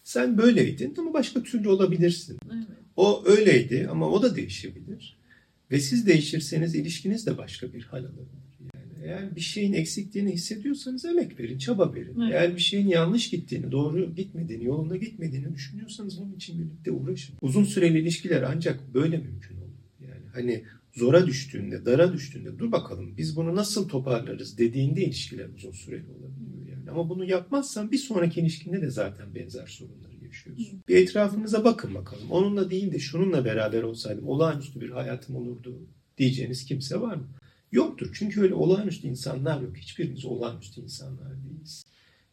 Sen 0.04 0.38
böyleydin 0.38 0.96
ama 0.98 1.14
başka 1.14 1.44
türlü 1.44 1.70
olabilirsin. 1.70 2.40
Evet. 2.54 2.64
O 2.96 3.24
öyleydi 3.26 3.88
ama 3.92 4.10
o 4.10 4.22
da 4.22 4.36
değişebilir. 4.36 5.20
Ve 5.72 5.80
siz 5.80 6.08
değişirseniz 6.08 6.76
ilişkiniz 6.76 7.28
de 7.28 7.38
başka 7.38 7.74
bir 7.74 7.84
hal 7.84 8.00
alabilir. 8.00 8.49
Eğer 9.04 9.36
bir 9.36 9.42
şeyin 9.42 9.74
eksikliğini 9.74 10.32
hissediyorsanız 10.32 11.06
emek 11.06 11.40
verin, 11.40 11.58
çaba 11.58 11.94
verin. 11.94 12.20
Evet. 12.22 12.34
Eğer 12.34 12.56
bir 12.56 12.62
şeyin 12.62 12.88
yanlış 12.88 13.30
gittiğini, 13.30 13.72
doğru 13.72 14.16
gitmediğini, 14.16 14.66
yolunda 14.66 14.98
gitmediğini 14.98 15.54
düşünüyorsanız 15.54 16.22
bunun 16.22 16.36
için 16.36 16.60
birlikte 16.60 16.92
uğraşın. 16.92 17.36
Uzun 17.42 17.64
süreli 17.64 18.00
ilişkiler 18.00 18.42
ancak 18.42 18.94
böyle 18.94 19.18
mümkün 19.18 19.58
olur. 19.58 19.70
Yani 20.02 20.26
hani 20.34 20.64
zora 20.94 21.28
düştüğünde, 21.28 21.86
dara 21.86 22.14
düştüğünde 22.14 22.60
dur 22.60 22.72
bakalım 22.72 23.18
biz 23.18 23.36
bunu 23.36 23.56
nasıl 23.56 23.90
toparlarız 23.90 24.58
dediğinde 24.58 25.04
ilişkiler 25.04 25.48
uzun 25.58 25.72
süreli 25.72 26.06
olabiliyor 26.10 26.78
yani. 26.78 26.90
Ama 26.90 27.10
bunu 27.10 27.26
yapmazsan 27.26 27.92
bir 27.92 27.98
sonraki 27.98 28.42
ilişkinde 28.42 28.82
de 28.82 28.90
zaten 28.90 29.36
benzer 29.36 29.68
sorunları 29.68 30.26
yaşıyorsun. 30.26 30.82
Bir 30.88 30.96
etrafınıza 30.96 31.64
bakın 31.64 31.96
bakalım. 31.96 32.32
Onunla 32.32 32.72
değil 32.72 32.92
de 32.92 33.00
şununla 33.00 33.46
beraber 33.46 33.84
olsaydım 33.84 34.28
olağanüstü 34.28 34.82
bir 34.82 34.90
hayatım 34.90 35.36
olurdu 35.36 35.80
diyeceğiniz 36.18 36.66
kimse 36.66 37.02
var 37.02 37.16
mı? 37.16 37.28
Yoktur. 37.72 38.12
Çünkü 38.14 38.42
öyle 38.42 38.54
olağanüstü 38.54 39.08
insanlar 39.08 39.62
yok. 39.62 39.78
Hiçbirimiz 39.78 40.26
olağanüstü 40.26 40.82
insanlar 40.82 41.44
değiliz. 41.44 41.86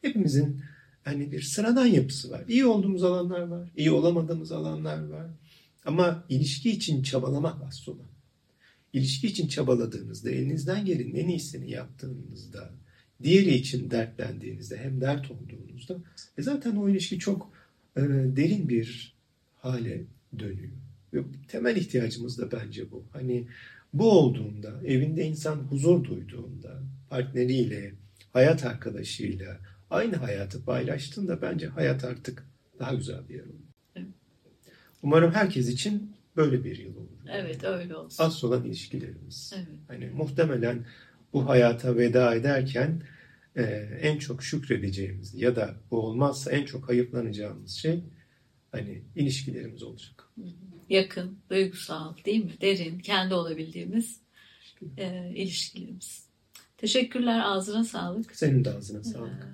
Hepimizin 0.03 0.63
hani 1.05 1.33
bir 1.33 1.43
sıradan 1.43 1.87
yapısı 1.87 2.31
var. 2.31 2.45
İyi 2.49 2.67
olduğumuz 2.67 3.05
alanlar 3.05 3.41
var. 3.41 3.71
iyi 3.77 3.91
olamadığımız 3.91 4.53
alanlar 4.53 5.09
var. 5.09 5.27
Ama 5.85 6.25
ilişki 6.29 6.71
için 6.71 7.03
çabalamak 7.03 7.63
asıl. 7.69 7.99
İlişki 8.93 9.27
için 9.27 9.49
çabaladığınızda, 9.49 10.31
elinizden 10.31 10.85
gelenin 10.85 11.15
en 11.15 11.29
iyisini 11.29 11.71
yaptığınızda, 11.71 12.71
diğeri 13.23 13.55
için 13.55 13.91
dertlendiğinizde, 13.91 14.77
hem 14.77 15.01
dert 15.01 15.31
olduğunuzda 15.31 15.97
e 16.39 16.43
zaten 16.43 16.77
o 16.77 16.89
ilişki 16.89 17.19
çok 17.19 17.53
e, 17.97 18.01
derin 18.37 18.69
bir 18.69 19.17
hale 19.57 20.05
dönüyor. 20.39 20.73
Ve 21.15 21.23
temel 21.49 21.77
ihtiyacımız 21.77 22.39
da 22.39 22.53
bence 22.53 22.91
bu. 22.91 23.05
Hani 23.13 23.47
bu 23.99 24.11
olduğunda, 24.11 24.73
evinde 24.85 25.25
insan 25.25 25.57
huzur 25.57 26.05
duyduğunda, 26.05 26.83
partneriyle, 27.11 27.95
hayat 28.33 28.65
arkadaşıyla 28.65 29.61
aynı 29.91 30.17
hayatı 30.17 30.65
paylaştığında 30.65 31.43
bence 31.43 31.67
hayat 31.67 32.05
artık 32.05 32.47
daha 32.79 32.95
güzel 32.95 33.29
bir 33.29 33.35
yer 33.35 33.45
olur. 33.45 33.67
Umarım 35.03 35.33
herkes 35.33 35.69
için 35.69 36.13
böyle 36.37 36.65
bir 36.65 36.79
yıl 36.79 36.97
olur. 36.97 37.07
Evet 37.31 37.65
öyle 37.65 37.97
olsun. 37.97 38.25
Asıl 38.25 38.49
olan 38.49 38.65
ilişkilerimiz. 38.65 39.53
Evet. 39.57 39.69
Hani 39.89 40.07
muhtemelen 40.07 40.87
bu 41.33 41.49
hayata 41.49 41.97
veda 41.97 42.35
ederken 42.35 43.03
e, 43.57 43.63
en 44.01 44.19
çok 44.19 44.43
şükredeceğimiz 44.43 45.35
ya 45.35 45.57
da 45.57 45.75
bu 45.91 46.01
olmazsa 46.01 46.51
en 46.51 46.65
çok 46.65 46.89
hayıflanacağımız 46.89 47.71
şey 47.71 48.05
hani 48.73 49.03
ilişkilerimiz 49.17 49.83
olacak. 49.83 50.25
Yakın, 50.89 51.39
duygusal 51.51 52.15
değil 52.25 52.45
mi? 52.45 52.53
Derin, 52.61 52.99
kendi 52.99 53.35
olabildiğimiz 53.35 54.21
e, 54.97 55.33
ilişkilerimiz. 55.35 56.27
Teşekkürler, 56.77 57.41
ağzına 57.45 57.85
sağlık. 57.85 58.37
Senin 58.37 58.65
de 58.65 58.71
ağzına 58.71 59.05
sağlık. 59.05 59.47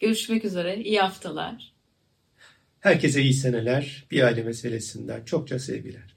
Görüşmek 0.00 0.44
üzere, 0.44 0.76
iyi 0.82 1.00
haftalar. 1.00 1.72
Herkese 2.80 3.22
iyi 3.22 3.34
seneler. 3.34 4.06
Bir 4.10 4.22
aile 4.22 4.42
meselesinden 4.42 5.24
çokça 5.24 5.58
sevgiler. 5.58 6.11